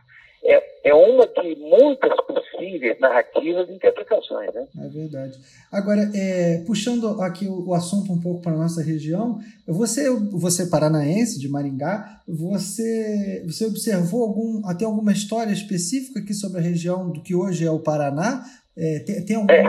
é, 0.44 0.90
é 0.90 0.94
uma 0.94 1.28
de 1.28 1.56
muitas 1.56 2.14
possíveis 2.26 3.00
narrativas 3.00 3.68
e 3.70 3.74
interpretações. 3.74 4.54
Né? 4.54 4.68
É 4.80 4.88
verdade. 4.88 5.38
Agora, 5.72 6.10
é, 6.14 6.64
puxando 6.66 7.22
aqui 7.22 7.48
o, 7.48 7.70
o, 7.70 7.74
assunto 7.74 8.12
um 8.12 8.22
pouco 8.22 8.42
para 8.42 8.54
a 8.54 8.58
nossa 8.58 8.82
região, 8.82 9.40
você, 9.68 10.10
você 10.32 10.68
paranaense, 10.68 11.40
de 11.40 11.50
Maringá, 11.50 12.22
você, 12.28 13.44
você 13.46 13.66
observou 13.66 14.24
algum, 14.24 14.66
até 14.66 14.86
alguma 14.86 15.12
história 15.12 15.52
específica 15.52 16.20
aqui 16.20 16.34
sobre 16.34 16.60
a 16.60 16.64
região 16.64 17.12
do 17.12 17.22
que 17.22 17.36
hoje 17.36 17.66
é 17.66 17.72
o 17.72 17.80
Paraná? 17.80 18.46
É, 18.76 19.00
tem, 19.00 19.26
tem 19.26 19.36
algum 19.36 19.52
é. 19.52 19.66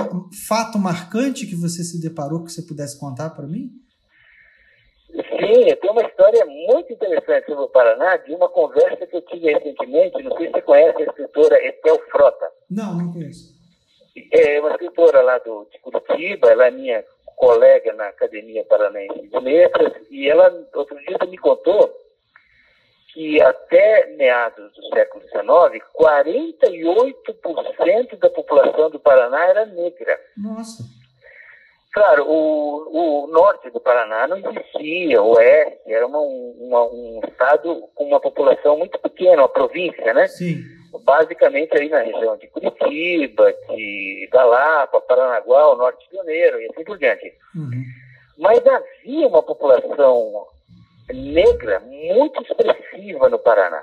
fato 0.47 0.79
marcante 0.79 1.47
que 1.47 1.57
você 1.57 1.83
se 1.83 2.01
deparou 2.01 2.45
que 2.45 2.53
você 2.53 2.63
pudesse 2.63 2.99
contar 2.99 3.31
para 3.31 3.47
mim? 3.47 3.71
Sim, 5.23 5.75
tem 5.81 5.91
uma 5.91 6.03
história 6.03 6.45
muito 6.47 6.93
interessante 6.93 7.47
sobre 7.47 7.65
o 7.65 7.69
Paraná, 7.69 8.17
de 8.17 8.33
uma 8.35 8.49
conversa 8.49 9.07
que 9.07 9.17
eu 9.17 9.23
tive 9.23 9.53
recentemente, 9.53 10.23
não 10.23 10.37
sei 10.37 10.47
se 10.47 10.53
você 10.53 10.63
conhece 10.63 11.03
a 11.03 11.07
escritora 11.07 11.67
Etel 11.67 11.99
Frota. 12.11 12.49
Não, 12.71 12.95
não 12.95 13.13
conheço. 13.13 13.59
É 14.33 14.61
uma 14.61 14.71
escritora 14.71 15.21
lá 15.23 15.39
do, 15.39 15.67
de 15.71 15.79
Curitiba, 15.81 16.51
ela 16.51 16.67
é 16.67 16.71
minha 16.71 17.05
colega 17.37 17.93
na 17.95 18.09
Academia 18.09 18.65
Paranaense 18.65 19.29
de 19.29 19.39
Letras, 19.39 19.93
e 20.11 20.29
ela, 20.29 20.53
outro 20.75 20.99
dia, 20.99 21.17
me 21.29 21.39
contou 21.39 21.91
que 23.13 23.41
até 23.41 24.07
meados 24.17 24.73
do 24.75 24.83
século 24.95 25.23
XIX, 25.25 25.41
48% 25.95 28.19
da 28.19 28.31
população 28.31 28.91
do 28.91 28.99
Paraná 29.01 29.47
era 29.47 29.65
negra. 29.67 30.21
Nossa! 30.37 30.85
Claro, 31.99 32.27
o, 32.29 33.25
o 33.25 33.27
norte 33.27 33.69
do 33.71 33.81
Paraná 33.81 34.29
não 34.29 34.37
existia, 34.37 35.21
o 35.21 35.31
oeste 35.31 35.93
era 35.93 36.07
uma, 36.07 36.21
uma, 36.21 36.85
um 36.85 37.21
estado 37.27 37.89
com 37.93 38.05
uma 38.05 38.21
população 38.21 38.79
muito 38.79 38.97
pequena, 39.01 39.43
uma 39.43 39.49
província, 39.49 40.15
né? 40.15 40.29
Sim. 40.29 40.63
Basicamente 41.03 41.77
aí 41.77 41.89
na 41.89 41.99
região 41.99 42.37
de 42.37 42.47
Curitiba, 42.47 43.53
de 43.71 44.29
Galapa, 44.33 45.01
Paranaguá, 45.01 45.73
o 45.73 45.77
Norte 45.77 46.09
Pioneiro 46.09 46.61
e 46.61 46.67
assim 46.67 46.85
por 46.85 46.99
diante. 46.99 47.33
Uhum. 47.57 47.83
Mas 48.39 48.65
havia 48.65 49.27
uma 49.27 49.43
população 49.43 50.47
negra 51.13 51.81
muito 51.81 52.41
expressiva 52.45 53.29
no 53.29 53.41
Paraná. 53.41 53.83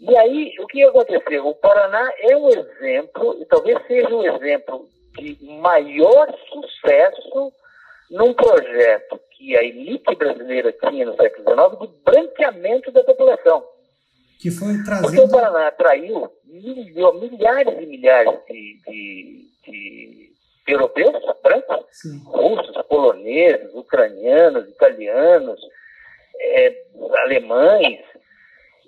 E 0.00 0.16
aí, 0.16 0.54
o 0.58 0.66
que 0.66 0.82
aconteceu? 0.82 1.46
O 1.46 1.54
Paraná 1.54 2.10
é 2.18 2.36
um 2.36 2.48
exemplo, 2.48 3.40
e 3.40 3.46
talvez 3.46 3.78
seja 3.86 4.12
um 4.12 4.24
exemplo 4.24 4.88
de 5.16 5.44
maior 5.60 6.34
sucesso 6.48 7.52
num 8.10 8.32
projeto 8.34 9.20
que 9.36 9.56
a 9.56 9.62
elite 9.62 10.14
brasileira 10.14 10.72
tinha 10.72 11.06
no 11.06 11.16
século 11.16 11.76
XIX 11.78 11.90
de 11.90 12.02
branqueamento 12.04 12.90
da 12.92 13.02
população. 13.02 13.64
Que 14.40 14.50
foi 14.50 14.82
trazido... 14.84 15.08
Porque 15.08 15.20
o 15.20 15.28
Paraná 15.28 15.68
atraiu 15.68 16.30
milhares 16.44 17.74
e 17.80 17.86
milhares 17.86 18.38
de, 18.48 18.80
de, 18.86 19.48
de 19.66 20.72
europeus 20.72 21.14
brancos, 21.42 21.86
Sim. 21.90 22.22
russos, 22.26 22.76
poloneses, 22.88 23.72
ucranianos, 23.74 24.68
italianos, 24.68 25.60
é, 26.38 26.84
alemães, 27.22 28.00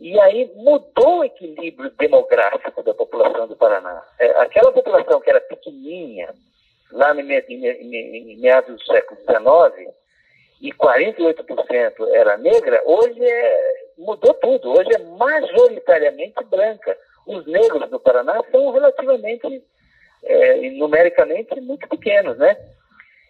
e 0.01 0.19
aí 0.21 0.51
mudou 0.55 1.19
o 1.19 1.25
equilíbrio 1.25 1.91
demográfico 1.99 2.83
da 2.83 2.95
população 2.95 3.49
do 3.49 3.57
Paraná. 3.57 4.03
É, 4.19 4.31
aquela 4.43 4.73
população 4.73 5.21
que 5.21 5.31
era 5.31 5.41
pequenininha, 5.41 6.33
lá 6.93 7.13
no, 7.13 7.21
em, 7.21 8.41
meados 8.41 8.77
do 8.77 8.85
século 8.85 9.21
XIX, 9.21 9.93
e 10.61 10.73
48% 10.73 12.09
era 12.13 12.37
negra, 12.37 12.83
hoje 12.85 13.25
é, 13.25 13.75
mudou 13.99 14.35
tudo. 14.35 14.71
Hoje 14.71 14.91
é 14.95 14.99
majoritariamente 14.99 16.45
branca. 16.45 16.97
Os 17.27 17.45
negros 17.47 17.91
do 17.91 18.01
Paraná 18.01 18.41
são 18.51 18.71
relativamente, 18.71 19.63
é, 20.25 20.71
numericamente, 20.71 21.61
muito 21.61 21.89
pequenos, 21.89 22.39
né? 22.39 22.57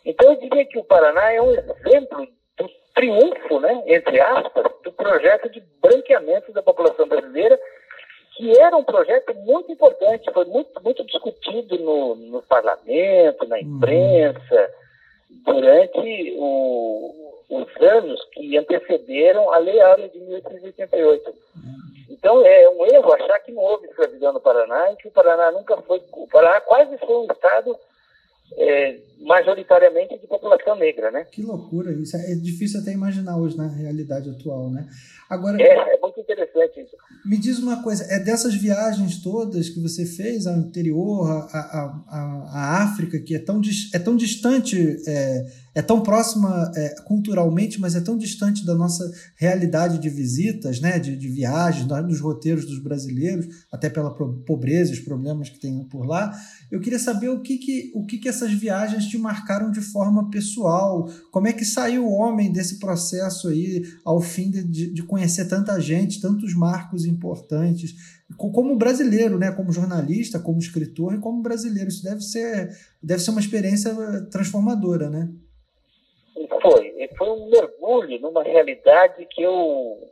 Então, 0.04 0.32
eu 0.32 0.40
diria 0.40 0.64
que 0.64 0.78
o 0.78 0.84
Paraná 0.84 1.32
é 1.32 1.40
um 1.40 1.50
exemplo 1.52 2.28
do 2.58 2.70
triunfo, 2.94 3.60
né, 3.60 3.82
entre 3.86 4.20
aspas, 4.20 4.66
do 4.82 4.92
projeto 4.92 5.48
de 5.48 5.62
branqueamento 5.80 6.52
da 6.52 6.62
população 6.62 7.06
brasileira, 7.06 7.58
que 8.36 8.58
era 8.58 8.76
um 8.76 8.84
projeto 8.84 9.34
muito 9.34 9.70
importante, 9.72 10.32
foi 10.32 10.44
muito, 10.44 10.82
muito 10.82 11.04
discutido 11.04 11.78
no, 11.78 12.14
no 12.14 12.42
parlamento, 12.42 13.46
na 13.46 13.56
uhum. 13.56 13.62
imprensa, 13.62 14.74
durante 15.44 16.36
o, 16.38 17.42
os 17.50 17.82
anos 17.82 18.24
que 18.32 18.56
antecederam 18.56 19.52
a 19.52 19.58
Lei 19.58 19.80
Áurea 19.80 20.08
de 20.08 20.18
1888. 20.18 21.30
Uhum. 21.30 21.34
Então 22.10 22.44
é 22.44 22.68
um 22.68 22.86
erro 22.86 23.12
achar 23.12 23.38
que 23.40 23.52
não 23.52 23.62
houve 23.62 23.86
escravidão 23.86 24.32
no 24.32 24.40
Paraná 24.40 24.92
e 24.92 24.96
que 24.96 25.08
o 25.08 25.10
Paraná 25.10 25.50
nunca 25.52 25.76
foi. 25.78 26.02
O 26.12 26.26
Paraná 26.28 26.60
quase 26.60 26.96
foi 26.98 27.16
um 27.16 27.32
estado 27.32 27.76
é, 28.56 28.98
majoritariamente 29.20 30.18
de 30.18 30.26
população 30.26 30.76
negra, 30.76 31.10
né? 31.10 31.26
Que 31.30 31.42
loucura 31.42 31.92
isso. 31.92 32.16
É 32.16 32.34
difícil 32.34 32.80
até 32.80 32.92
imaginar 32.92 33.36
hoje 33.36 33.56
na 33.56 33.66
realidade 33.66 34.30
atual, 34.30 34.70
né? 34.70 34.88
Agora, 35.28 35.60
é, 35.60 35.94
é 35.94 35.98
muito 36.00 36.20
interessante 36.20 36.80
isso. 36.80 36.96
Me 37.24 37.36
diz 37.36 37.58
uma 37.58 37.82
coisa, 37.82 38.04
é 38.04 38.18
dessas 38.18 38.54
viagens 38.54 39.22
todas 39.22 39.68
que 39.68 39.80
você 39.80 40.06
fez 40.06 40.46
ao 40.46 40.56
interior, 40.56 41.26
a 41.52 42.82
África, 42.82 43.18
que 43.18 43.34
é 43.34 43.38
tão, 43.38 43.60
é 43.92 43.98
tão 43.98 44.16
distante, 44.16 44.96
é, 45.06 45.46
é 45.78 45.82
tão 45.82 46.02
próxima 46.02 46.72
é, 46.74 46.96
culturalmente, 47.04 47.80
mas 47.80 47.94
é 47.94 48.00
tão 48.00 48.18
distante 48.18 48.66
da 48.66 48.74
nossa 48.74 49.08
realidade 49.36 50.00
de 50.00 50.10
visitas, 50.10 50.80
né, 50.80 50.98
de, 50.98 51.16
de 51.16 51.28
viagens, 51.28 51.86
dos 51.86 52.18
roteiros 52.18 52.66
dos 52.66 52.80
brasileiros, 52.82 53.46
até 53.70 53.88
pela 53.88 54.10
pobreza, 54.10 54.92
os 54.92 54.98
problemas 54.98 55.48
que 55.48 55.60
tem 55.60 55.84
por 55.84 56.04
lá. 56.04 56.36
Eu 56.68 56.80
queria 56.80 56.98
saber 56.98 57.28
o 57.28 57.40
que, 57.42 57.58
que, 57.58 57.92
o 57.94 58.04
que, 58.04 58.18
que 58.18 58.28
essas 58.28 58.52
viagens 58.52 59.06
te 59.06 59.16
marcaram 59.16 59.70
de 59.70 59.80
forma 59.80 60.28
pessoal, 60.30 61.08
como 61.30 61.46
é 61.46 61.52
que 61.52 61.64
saiu 61.64 62.04
o 62.04 62.12
homem 62.12 62.50
desse 62.50 62.80
processo 62.80 63.46
aí 63.46 63.86
ao 64.04 64.20
fim 64.20 64.50
de, 64.50 64.92
de, 64.92 65.02
conhecer 65.04 65.44
tanta 65.44 65.80
gente, 65.80 66.20
tantos 66.20 66.54
marcos 66.54 67.04
importantes, 67.04 67.94
como 68.36 68.76
brasileiro, 68.76 69.38
né, 69.38 69.52
como 69.52 69.72
jornalista, 69.72 70.40
como 70.40 70.58
escritor 70.58 71.14
e 71.14 71.18
como 71.18 71.40
brasileiro. 71.40 71.88
Isso 71.88 72.02
deve 72.02 72.20
ser, 72.20 72.76
deve 73.00 73.22
ser 73.22 73.30
uma 73.30 73.40
experiência 73.40 73.94
transformadora, 74.28 75.08
né? 75.08 75.28
Foi, 77.18 77.28
um 77.28 77.50
mergulho 77.50 78.20
numa 78.20 78.44
realidade 78.44 79.26
que 79.26 79.42
eu, 79.42 80.08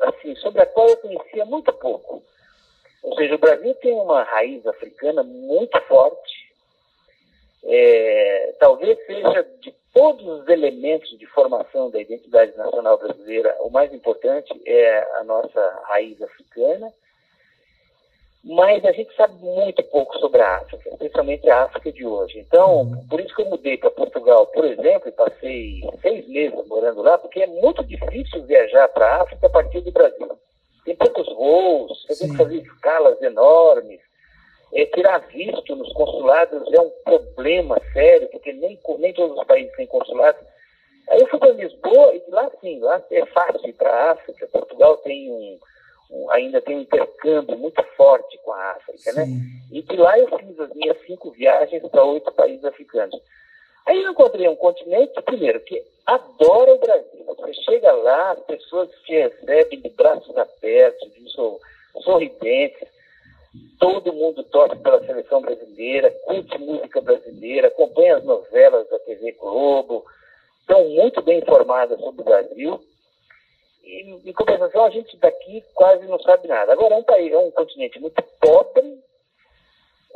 assim, 0.00 0.34
sobre 0.36 0.62
a 0.62 0.66
qual 0.66 0.88
eu 0.88 0.96
conhecia 0.96 1.44
muito 1.44 1.72
pouco. 1.74 2.22
Ou 3.02 3.14
seja, 3.14 3.34
o 3.34 3.38
Brasil 3.38 3.74
tem 3.76 3.92
uma 3.92 4.24
raiz 4.24 4.66
africana 4.66 5.22
muito 5.22 5.78
forte. 5.82 6.46
É, 7.62 8.54
talvez 8.58 8.98
seja 9.06 9.42
de 9.60 9.74
todos 9.92 10.26
os 10.26 10.48
elementos 10.48 11.16
de 11.18 11.26
formação 11.26 11.90
da 11.90 12.00
identidade 12.00 12.56
nacional 12.56 12.98
brasileira, 12.98 13.56
o 13.60 13.70
mais 13.70 13.92
importante 13.94 14.52
é 14.66 14.98
a 15.18 15.24
nossa 15.24 15.80
raiz 15.84 16.20
africana, 16.20 16.92
mas 18.44 18.84
a 18.84 18.92
gente 18.92 19.14
sabe 19.16 19.34
muito 19.42 19.82
pouco 19.84 20.16
sobre 20.18 20.40
a 20.40 20.56
África, 20.58 20.88
especialmente 20.90 21.48
a 21.50 21.64
África 21.64 21.90
de 21.90 22.06
hoje. 22.06 22.38
Então, 22.38 22.82
uhum. 22.82 23.06
por 23.08 23.20
isso 23.20 23.34
que 23.34 23.42
eu 23.42 23.50
mudei 23.50 23.76
para 23.76 23.90
Portugal, 23.90 24.46
por 24.46 24.64
exemplo, 24.64 25.08
e 25.08 25.12
passei 25.12 25.80
seis 26.00 26.28
meses 26.28 26.66
morando 26.68 27.02
lá, 27.02 27.18
porque 27.18 27.42
é 27.42 27.46
muito 27.46 27.82
difícil 27.84 28.44
viajar 28.44 28.88
para 28.88 29.06
a 29.06 29.22
África 29.22 29.46
a 29.46 29.50
partir 29.50 29.80
do 29.80 29.90
Brasil. 29.90 30.28
Tem 30.84 30.94
poucos 30.94 31.26
voos, 31.34 32.04
você 32.06 32.14
Sim. 32.14 32.24
tem 32.26 32.30
que 32.30 32.36
fazer 32.36 32.56
escalas 32.58 33.20
enormes, 33.20 34.00
é, 34.72 34.84
tirar 34.86 35.18
visto 35.28 35.74
nos 35.74 35.92
consulados 35.92 36.72
é 36.72 36.80
um 36.80 36.90
problema 37.04 37.80
sério, 37.92 38.28
porque 38.28 38.52
nem, 38.52 38.78
nem 38.98 39.12
todos 39.12 39.38
os 39.38 39.44
países 39.44 39.74
têm 39.76 39.86
consulado. 39.86 40.38
Aí 41.08 41.20
eu 41.20 41.28
fui 41.28 41.38
para 41.38 41.52
Lisboa 41.52 42.14
e 42.14 42.22
lá 42.28 42.50
sim, 42.60 42.80
lá 42.80 43.02
é 43.10 43.26
fácil 43.26 43.68
ir 43.68 43.72
para 43.74 43.90
a 43.90 44.10
África. 44.12 44.48
Portugal 44.48 44.96
tem 44.98 45.30
um, 45.30 45.58
ainda 46.30 46.60
tem 46.60 46.76
um 46.76 46.80
intercâmbio 46.80 47.58
muito 47.58 47.82
forte 47.96 48.38
com 48.44 48.52
a 48.52 48.72
África, 48.72 49.12
né? 49.12 49.24
sim. 49.24 49.34
né? 49.34 49.40
E 49.72 49.82
de 49.82 49.96
lá 49.96 50.18
eu 50.18 50.28
fiz 50.38 50.60
as 50.60 50.72
minhas 50.74 50.96
cinco 51.06 51.30
viagens 51.30 51.82
para 51.88 52.04
oito 52.04 52.30
países 52.32 52.64
africanos. 52.64 53.20
Aí 53.86 54.02
eu 54.02 54.10
encontrei 54.10 54.48
um 54.48 54.56
continente, 54.56 55.20
primeiro, 55.22 55.60
que 55.60 55.82
adora 56.06 56.74
o 56.74 56.78
Brasil. 56.78 57.24
Você 57.24 57.54
chega 57.54 57.92
lá, 57.92 58.32
as 58.32 58.40
pessoas 58.40 58.90
te 59.04 59.12
recebem 59.12 59.80
de 59.80 59.88
braços 59.90 60.36
abertos, 60.36 61.12
de 61.12 61.30
sorridentes 62.02 62.88
todo 63.78 64.12
mundo 64.12 64.42
torce 64.44 64.76
pela 64.76 65.04
seleção 65.04 65.40
brasileira, 65.40 66.10
curte 66.24 66.58
música 66.58 67.00
brasileira, 67.00 67.68
acompanha 67.68 68.16
as 68.16 68.24
novelas 68.24 68.88
da 68.88 68.98
TV 69.00 69.32
Globo, 69.32 70.04
estão 70.60 70.88
muito 70.88 71.22
bem 71.22 71.38
informadas 71.38 71.98
sobre 72.00 72.22
o 72.22 72.24
Brasil. 72.24 72.80
Em 73.86 74.32
compensação, 74.32 74.84
a 74.84 74.90
gente 74.90 75.16
daqui 75.18 75.62
quase 75.74 76.06
não 76.06 76.18
sabe 76.20 76.48
nada. 76.48 76.72
Agora, 76.72 76.94
é 76.94 76.98
um 76.98 77.04
país, 77.04 77.32
é 77.32 77.38
um 77.38 77.50
continente 77.52 78.00
muito 78.00 78.22
pobre, 78.40 78.98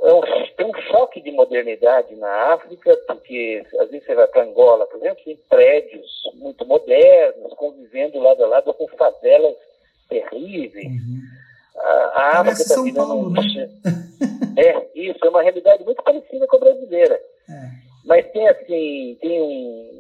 é 0.02 0.12
um, 0.12 0.20
tem 0.56 0.66
um 0.66 0.74
choque 0.90 1.20
de 1.20 1.30
modernidade 1.30 2.14
na 2.16 2.52
África, 2.54 2.96
porque 3.06 3.64
às 3.78 3.90
vezes 3.90 4.06
você 4.06 4.14
vai 4.14 4.26
para 4.26 4.44
Angola, 4.44 4.87
por 4.87 4.98
exemplo, 4.98 5.24
tem 5.24 5.37
prédios 5.48 6.11
muito 6.35 6.66
modernos, 6.66 7.54
convivendo 7.54 8.18
lado 8.18 8.44
a 8.44 8.48
lado 8.48 8.74
com 8.74 8.88
favelas 8.88 9.54
terríveis. 10.09 10.87
Uhum 10.87 11.40
a, 11.80 12.40
África 12.40 12.62
está 12.62 12.83
virando 12.83 13.06
Paulo, 13.06 13.28
um... 13.28 13.30
né? 13.30 13.70
É, 14.56 14.88
isso, 14.94 15.18
é 15.24 15.28
uma 15.28 15.42
realidade 15.42 15.85
muito 15.85 16.02
parecida 16.02 16.46
com 16.46 16.56
a 16.56 16.61
brasileira. 16.61 17.14
É. 17.48 17.70
Mas 18.04 18.30
tem 18.33 18.48
assim, 18.48 19.16
tem 19.20 19.40
um, 19.40 19.99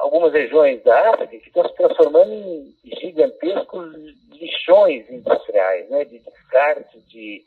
algumas 0.00 0.32
regiões 0.32 0.82
da 0.82 1.10
África 1.10 1.38
que 1.38 1.48
estão 1.48 1.66
se 1.68 1.74
transformando 1.74 2.32
em 2.32 2.74
gigantescos 3.00 3.94
lixões 4.32 5.08
industriais, 5.10 5.88
né? 5.90 6.04
De 6.04 6.18
descarte 6.18 6.98
de 7.08 7.44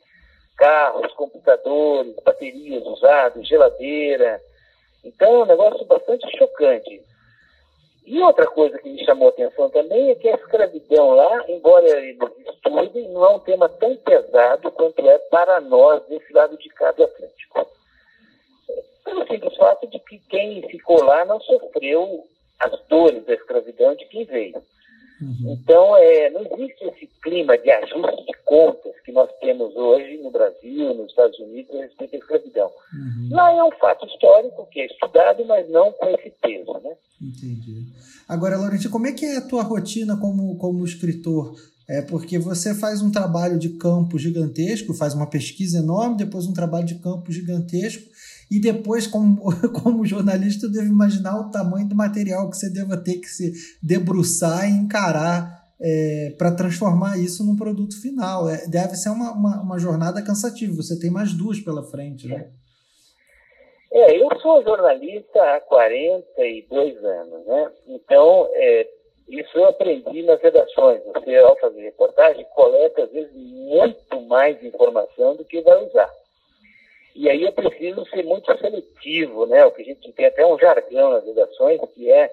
carros, 0.56 1.12
computadores, 1.14 2.14
baterias 2.24 2.84
usadas, 2.86 3.46
geladeira. 3.46 4.40
Então 5.04 5.34
é 5.34 5.42
um 5.42 5.46
negócio 5.46 5.84
bastante 5.86 6.26
chocante. 6.36 7.02
E 8.04 8.20
outra 8.20 8.46
coisa 8.46 8.78
que 8.78 8.88
me 8.88 9.04
chamou 9.04 9.28
a 9.28 9.30
atenção 9.30 9.70
também 9.70 10.10
é 10.10 10.14
que 10.16 10.28
a 10.28 10.34
escravidão 10.34 11.10
lá, 11.10 11.44
embora 11.48 11.88
eles 11.88 12.18
estudem, 12.48 13.08
não 13.10 13.24
é 13.24 13.28
um 13.30 13.38
tema 13.38 13.68
tão 13.68 13.96
pesado 13.96 14.72
quanto 14.72 15.08
é 15.08 15.18
para 15.18 15.60
nós 15.60 16.04
desse 16.06 16.32
lado 16.32 16.56
de 16.58 16.68
cá 16.70 16.90
do 16.92 17.04
Atlântico. 17.04 17.66
Pelo 19.04 19.26
simples 19.26 19.56
fato 19.56 19.86
de 19.86 19.98
que 20.00 20.18
quem 20.28 20.62
ficou 20.68 21.02
lá 21.04 21.24
não 21.24 21.40
sofreu 21.40 22.24
as 22.62 22.80
dores 22.88 23.24
da 23.24 23.34
escravidão 23.34 23.94
de 23.94 24.04
quem 24.06 24.24
veio. 24.24 24.62
Uhum. 25.22 25.52
Então, 25.52 25.96
é, 25.96 26.30
não 26.30 26.40
existe 26.40 26.84
esse 26.84 27.06
clima 27.22 27.56
de 27.56 27.70
ajuste 27.70 28.24
de 28.26 28.32
contas 28.44 28.92
que 29.04 29.12
nós 29.12 29.30
temos 29.40 29.74
hoje 29.76 30.18
no 30.18 30.30
Brasil, 30.30 30.94
nos 30.94 31.10
Estados 31.10 31.38
Unidos, 31.38 31.74
a 31.76 31.82
respeito 31.82 32.12
da 32.12 32.18
escravidão. 32.18 32.66
Uhum. 32.92 33.28
Lá 33.30 33.52
é 33.52 33.62
um 33.62 33.70
fato 33.72 34.04
histórico 34.06 34.66
que 34.70 34.80
é 34.80 34.86
estudado, 34.86 35.44
mas 35.44 35.68
não 35.70 35.92
com 35.92 36.08
esse 36.08 36.30
peso. 36.42 36.72
Né? 36.82 36.96
Entendi. 37.20 37.86
Agora, 38.28 38.56
Laurenti, 38.56 38.88
como 38.88 39.06
é 39.06 39.12
que 39.12 39.24
é 39.24 39.36
a 39.36 39.46
tua 39.46 39.62
rotina 39.62 40.16
como, 40.16 40.56
como 40.58 40.84
escritor? 40.84 41.54
É 41.88 42.00
porque 42.00 42.38
você 42.38 42.74
faz 42.74 43.02
um 43.02 43.10
trabalho 43.10 43.58
de 43.58 43.70
campo 43.70 44.18
gigantesco, 44.18 44.94
faz 44.94 45.14
uma 45.14 45.26
pesquisa 45.26 45.78
enorme, 45.78 46.16
depois 46.16 46.46
um 46.46 46.52
trabalho 46.52 46.86
de 46.86 46.94
campo 46.96 47.30
gigantesco, 47.30 48.08
e 48.52 48.60
depois, 48.60 49.06
como, 49.06 49.40
como 49.82 50.04
jornalista, 50.04 50.66
eu 50.66 50.72
devo 50.72 50.88
imaginar 50.88 51.40
o 51.40 51.50
tamanho 51.50 51.88
do 51.88 51.96
material 51.96 52.50
que 52.50 52.56
você 52.58 52.70
deva 52.70 53.02
ter 53.02 53.14
que 53.14 53.26
se 53.26 53.50
debruçar 53.82 54.68
e 54.68 54.72
encarar 54.72 55.62
é, 55.80 56.34
para 56.36 56.54
transformar 56.54 57.16
isso 57.16 57.46
num 57.46 57.56
produto 57.56 57.98
final. 58.00 58.46
É, 58.50 58.66
deve 58.68 58.94
ser 58.94 59.08
uma, 59.08 59.32
uma, 59.32 59.62
uma, 59.62 59.78
jornada 59.78 60.22
cansativa. 60.22 60.74
Você 60.74 61.00
tem 61.00 61.10
mais 61.10 61.32
duas 61.32 61.60
pela 61.60 61.82
frente, 61.82 62.28
né? 62.28 62.50
É, 63.90 64.22
eu 64.22 64.28
sou 64.40 64.62
jornalista 64.62 65.42
há 65.42 65.60
42 65.60 67.02
anos, 67.02 67.46
né? 67.46 67.72
Então, 67.88 68.50
é, 68.52 68.86
isso 69.30 69.56
eu 69.56 69.64
aprendi 69.64 70.22
nas 70.24 70.42
redações. 70.42 71.00
Você, 71.04 71.36
ao 71.36 71.58
fazer 71.58 71.80
reportagem, 71.80 72.46
coleta, 72.54 73.04
às 73.04 73.10
vezes, 73.10 73.32
muito 73.34 74.20
mais 74.28 74.62
informação 74.62 75.36
do 75.36 75.44
que 75.44 75.62
vai 75.62 75.86
usar. 75.86 76.10
E 77.14 77.28
aí 77.28 77.44
é 77.44 77.50
preciso 77.50 78.04
ser 78.06 78.24
muito 78.24 78.56
seletivo, 78.58 79.46
né? 79.46 79.64
O 79.64 79.70
que 79.70 79.82
a 79.82 79.84
gente 79.84 80.12
tem 80.12 80.26
até 80.26 80.46
um 80.46 80.58
jargão 80.58 81.10
nas 81.10 81.24
redações, 81.24 81.80
que 81.94 82.10
é 82.10 82.30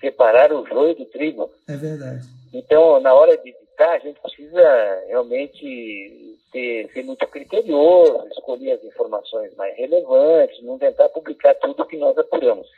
separar 0.00 0.52
o 0.52 0.66
joio 0.66 0.94
do 0.94 1.04
trigo. 1.06 1.50
É 1.68 1.76
verdade. 1.76 2.26
Então, 2.52 3.00
na 3.00 3.14
hora 3.14 3.36
de 3.36 3.50
editar, 3.50 3.92
a 3.92 3.98
gente 3.98 4.20
precisa 4.20 5.04
realmente 5.06 6.38
ter, 6.52 6.90
ser 6.92 7.04
muito 7.04 7.26
criterioso, 7.26 8.26
escolher 8.30 8.72
as 8.72 8.84
informações 8.84 9.54
mais 9.56 9.76
relevantes, 9.76 10.62
não 10.62 10.78
tentar 10.78 11.08
publicar 11.10 11.54
tudo 11.54 11.86
que 11.86 11.96
nós 11.96 12.16
apuramos. 12.16 12.68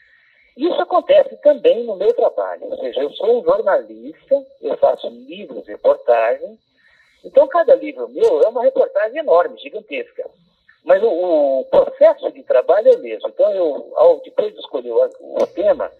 Isso 0.56 0.80
acontece 0.80 1.36
também 1.36 1.84
no 1.84 1.96
meu 1.96 2.12
trabalho, 2.12 2.64
ou 2.64 2.76
seja, 2.78 3.00
eu 3.00 3.10
sou 3.12 3.40
um 3.40 3.44
jornalista, 3.44 4.44
eu 4.60 4.76
faço 4.76 5.08
livros, 5.08 5.66
reportagens, 5.66 6.58
então 7.24 7.46
cada 7.48 7.74
livro 7.76 8.08
meu 8.08 8.42
é 8.42 8.48
uma 8.48 8.62
reportagem 8.62 9.18
enorme, 9.18 9.58
gigantesca. 9.58 10.28
Mas 10.84 11.02
o, 11.02 11.08
o 11.60 11.64
processo 11.66 12.30
de 12.32 12.42
trabalho 12.42 12.88
é 12.88 12.96
o 12.96 13.00
mesmo. 13.00 13.28
Então, 13.28 13.52
eu, 13.52 13.92
ao, 13.96 14.20
depois 14.20 14.52
de 14.52 14.60
escolher 14.60 14.92
o, 14.92 15.10
o 15.20 15.46
tema, 15.46 15.90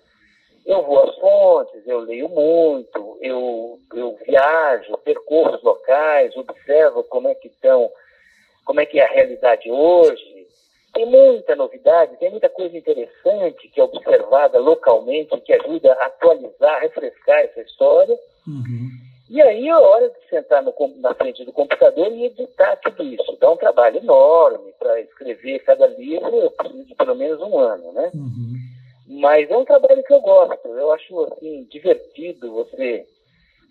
eu 0.67 0.83
vou 0.83 1.01
às 1.03 1.17
fontes, 1.17 1.87
eu 1.87 2.01
leio 2.01 2.29
muito, 2.29 3.19
eu, 3.21 3.79
eu 3.95 4.19
viajo, 4.27 4.97
percorro 4.99 5.57
os 5.57 5.63
locais, 5.63 6.37
observo 6.37 7.03
como 7.05 7.29
é 7.29 7.35
que 7.35 7.49
estão, 7.49 7.91
como 8.65 8.81
é 8.81 8.87
que 8.87 8.99
é 9.01 9.05
a 9.05 9.13
realidade 9.13 9.71
hoje. 9.71 10.47
Tem 10.93 11.07
muita 11.07 11.55
novidade, 11.55 12.17
tem 12.17 12.31
muita 12.31 12.49
coisa 12.49 12.77
interessante 12.77 13.69
que 13.69 13.81
é 13.81 13.85
observada 13.85 14.59
localmente, 14.59 15.41
que 15.41 15.53
ajuda 15.53 15.93
a 15.93 16.07
atualizar, 16.07 16.81
refrescar 16.81 17.39
essa 17.41 17.61
história. 17.61 18.19
Uhum. 18.47 19.10
E 19.31 19.41
aí 19.41 19.69
é 19.69 19.79
hora 19.79 20.11
de 20.11 20.29
sentar 20.29 20.61
no, 20.61 20.75
na 20.97 21.15
frente 21.15 21.45
do 21.45 21.53
computador 21.53 22.11
e 22.11 22.25
editar 22.25 22.75
tudo 22.79 23.05
isso. 23.05 23.39
Dá 23.41 23.49
um 23.49 23.57
trabalho 23.57 23.99
enorme 23.99 24.73
para 24.77 25.01
escrever 25.01 25.61
cada 25.61 25.87
livro, 25.87 26.35
eu 26.35 26.51
preciso 26.51 26.85
de 26.85 26.95
pelo 26.97 27.15
menos 27.15 27.41
um 27.41 27.57
ano, 27.57 27.93
né? 27.93 28.11
Uhum. 28.13 28.57
Mas 29.21 29.49
é 29.49 29.57
um 29.57 29.65
trabalho 29.65 30.03
que 30.03 30.13
eu 30.13 30.21
gosto. 30.21 30.67
Eu 30.67 30.91
acho 30.91 31.25
assim 31.27 31.65
divertido 31.71 32.53
você 32.53 33.07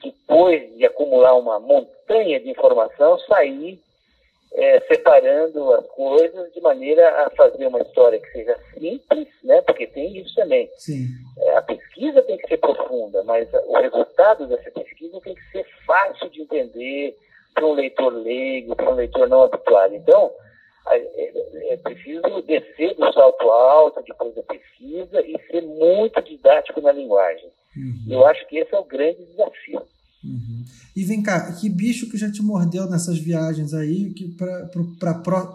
depois 0.01 0.77
de 0.77 0.85
acumular 0.85 1.35
uma 1.35 1.59
montanha 1.59 2.39
de 2.39 2.49
informação, 2.49 3.19
sair 3.19 3.81
é, 4.53 4.79
separando 4.81 5.73
as 5.73 5.85
coisas 5.87 6.51
de 6.53 6.61
maneira 6.61 7.25
a 7.25 7.29
fazer 7.31 7.67
uma 7.67 7.81
história 7.81 8.19
que 8.19 8.31
seja 8.31 8.57
simples, 8.73 9.27
né? 9.43 9.61
Porque 9.61 9.87
tem 9.87 10.17
isso 10.17 10.33
também. 10.35 10.69
É, 11.37 11.57
a 11.57 11.61
pesquisa 11.61 12.21
tem 12.23 12.37
que 12.37 12.47
ser 12.47 12.57
profunda, 12.57 13.23
mas 13.23 13.47
o 13.53 13.77
resultado 13.79 14.47
dessa 14.47 14.71
pesquisa 14.71 15.19
tem 15.21 15.35
que 15.35 15.51
ser 15.51 15.65
fácil 15.85 16.29
de 16.29 16.41
entender 16.41 17.15
para 17.53 17.65
um 17.65 17.73
leitor 17.73 18.13
leigo, 18.13 18.75
para 18.75 18.89
um 18.89 18.95
leitor 18.95 19.27
não 19.27 19.43
habituado. 19.43 19.93
Então, 19.93 20.31
é, 20.87 21.73
é, 21.73 21.77
preciso 21.77 22.41
descer 22.41 22.95
do 22.95 23.13
salto 23.13 23.49
alto 23.51 24.01
depois 24.01 24.33
da 24.33 24.43
pesquisa 24.43 25.21
e 25.21 25.39
ser 25.51 25.61
muito 25.61 26.21
didático 26.21 26.81
na 26.81 26.91
linguagem. 26.91 27.49
Uhum. 27.77 28.05
Eu 28.09 28.25
acho 28.25 28.45
que 28.47 28.57
esse 28.57 28.73
é 28.73 28.79
o 28.79 28.83
grande 28.83 29.23
desafio. 29.25 29.81
Uhum. 30.23 30.65
E 30.93 31.05
vem 31.05 31.23
cá, 31.23 31.53
que 31.53 31.69
bicho 31.69 32.09
que 32.09 32.17
já 32.17 32.29
te 32.29 32.41
mordeu 32.41 32.89
nessas 32.89 33.17
viagens 33.17 33.73
aí 33.73 34.13
que 34.13 34.27
para 34.27 34.69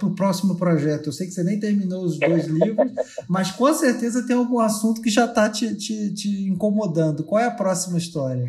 o 0.02 0.14
próximo 0.14 0.56
projeto? 0.56 1.06
Eu 1.08 1.12
sei 1.12 1.26
que 1.26 1.34
você 1.34 1.44
nem 1.44 1.60
terminou 1.60 2.02
os 2.02 2.18
dois 2.18 2.46
livros, 2.46 2.90
mas 3.28 3.50
com 3.50 3.72
certeza 3.74 4.26
tem 4.26 4.34
algum 4.34 4.60
assunto 4.60 5.02
que 5.02 5.10
já 5.10 5.26
está 5.26 5.50
te, 5.50 5.76
te, 5.76 6.14
te, 6.14 6.48
incomodando. 6.48 7.24
Qual 7.24 7.40
é 7.40 7.44
a 7.44 7.50
próxima 7.50 7.98
história? 7.98 8.48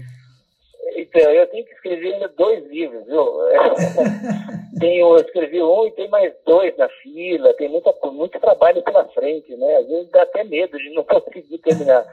Então, 0.95 1.31
eu 1.31 1.47
tenho 1.47 1.65
que 1.65 1.73
escrever 1.73 2.29
dois 2.37 2.65
livros, 2.71 3.05
viu? 3.05 3.25
tenho, 4.79 5.17
eu 5.17 5.21
escrevi 5.21 5.61
um 5.61 5.85
e 5.87 5.91
tem 5.91 6.09
mais 6.09 6.33
dois 6.45 6.77
na 6.77 6.87
fila, 6.87 7.53
tem 7.55 7.69
muita, 7.69 7.93
muito 8.05 8.39
trabalho 8.39 8.81
pela 8.83 9.05
frente, 9.09 9.53
né? 9.57 9.77
Às 9.77 9.87
vezes 9.87 10.11
dá 10.11 10.21
até 10.21 10.45
medo 10.45 10.77
de 10.77 10.93
não 10.93 11.03
conseguir 11.07 11.57
terminar. 11.57 12.05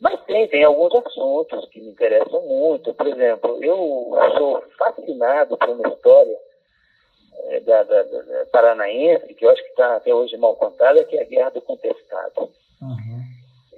Mas 0.00 0.22
tem, 0.24 0.48
tem 0.48 0.64
alguns 0.64 0.94
assuntos 0.94 1.68
que 1.68 1.80
me 1.80 1.90
interessam 1.90 2.40
muito. 2.42 2.94
Por 2.94 3.06
exemplo, 3.06 3.62
eu 3.62 4.10
sou 4.38 4.64
fascinado 4.78 5.58
por 5.58 5.68
uma 5.68 5.88
história 5.88 6.36
é, 7.48 7.60
da, 7.60 7.82
da, 7.82 8.02
da, 8.02 8.46
paranaense, 8.50 9.34
que 9.34 9.44
eu 9.44 9.50
acho 9.50 9.62
que 9.62 9.68
está 9.68 9.96
até 9.96 10.14
hoje 10.14 10.36
mal 10.38 10.56
contada, 10.56 11.04
que 11.04 11.16
é 11.16 11.22
a 11.22 11.26
Guerra 11.26 11.50
do 11.50 11.60
Contestado. 11.60 12.50
Uhum. 12.80 13.20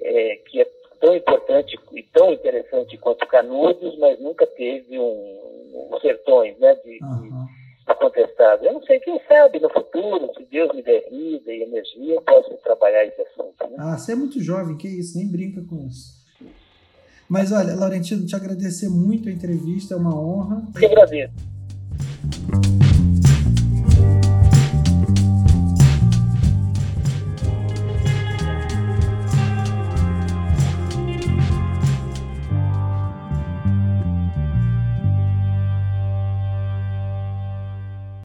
É, 0.00 0.36
que 0.46 0.60
é 0.60 0.66
tão 1.00 1.16
importante 1.16 1.78
e 1.92 2.02
tão 2.04 2.32
interessante 2.32 2.96
quanto 2.98 3.26
Canudos, 3.26 3.98
mas 3.98 4.20
nunca 4.20 4.46
teve 4.46 4.98
um, 4.98 5.90
um 5.92 5.98
sertões 6.00 6.56
né, 6.58 6.74
de, 6.76 6.98
uhum. 7.02 7.22
de, 7.22 7.61
contestado. 7.94 8.64
Eu 8.64 8.74
não 8.74 8.82
sei, 8.82 9.00
quem 9.00 9.20
sabe 9.28 9.60
no 9.60 9.70
futuro, 9.70 10.30
se 10.36 10.44
Deus 10.50 10.74
me 10.74 10.82
der 10.82 11.08
vida 11.10 11.52
e 11.52 11.62
energia, 11.62 12.14
eu 12.14 12.22
posso 12.22 12.54
trabalhar 12.62 13.04
esse 13.04 13.20
assunto. 13.20 13.68
Né? 13.68 13.76
Ah, 13.78 13.96
você 13.96 14.12
é 14.12 14.14
muito 14.14 14.42
jovem, 14.42 14.76
que 14.76 14.88
isso, 14.88 15.16
nem 15.16 15.30
brinca 15.30 15.62
com 15.62 15.86
isso. 15.86 16.22
Mas 17.28 17.50
olha, 17.50 17.74
Laurentino, 17.74 18.26
te 18.26 18.36
agradecer 18.36 18.88
muito 18.88 19.28
a 19.28 19.32
entrevista, 19.32 19.94
é 19.94 19.96
uma 19.96 20.14
honra. 20.14 20.62
Eu 20.80 20.88
agradeço. 20.90 21.51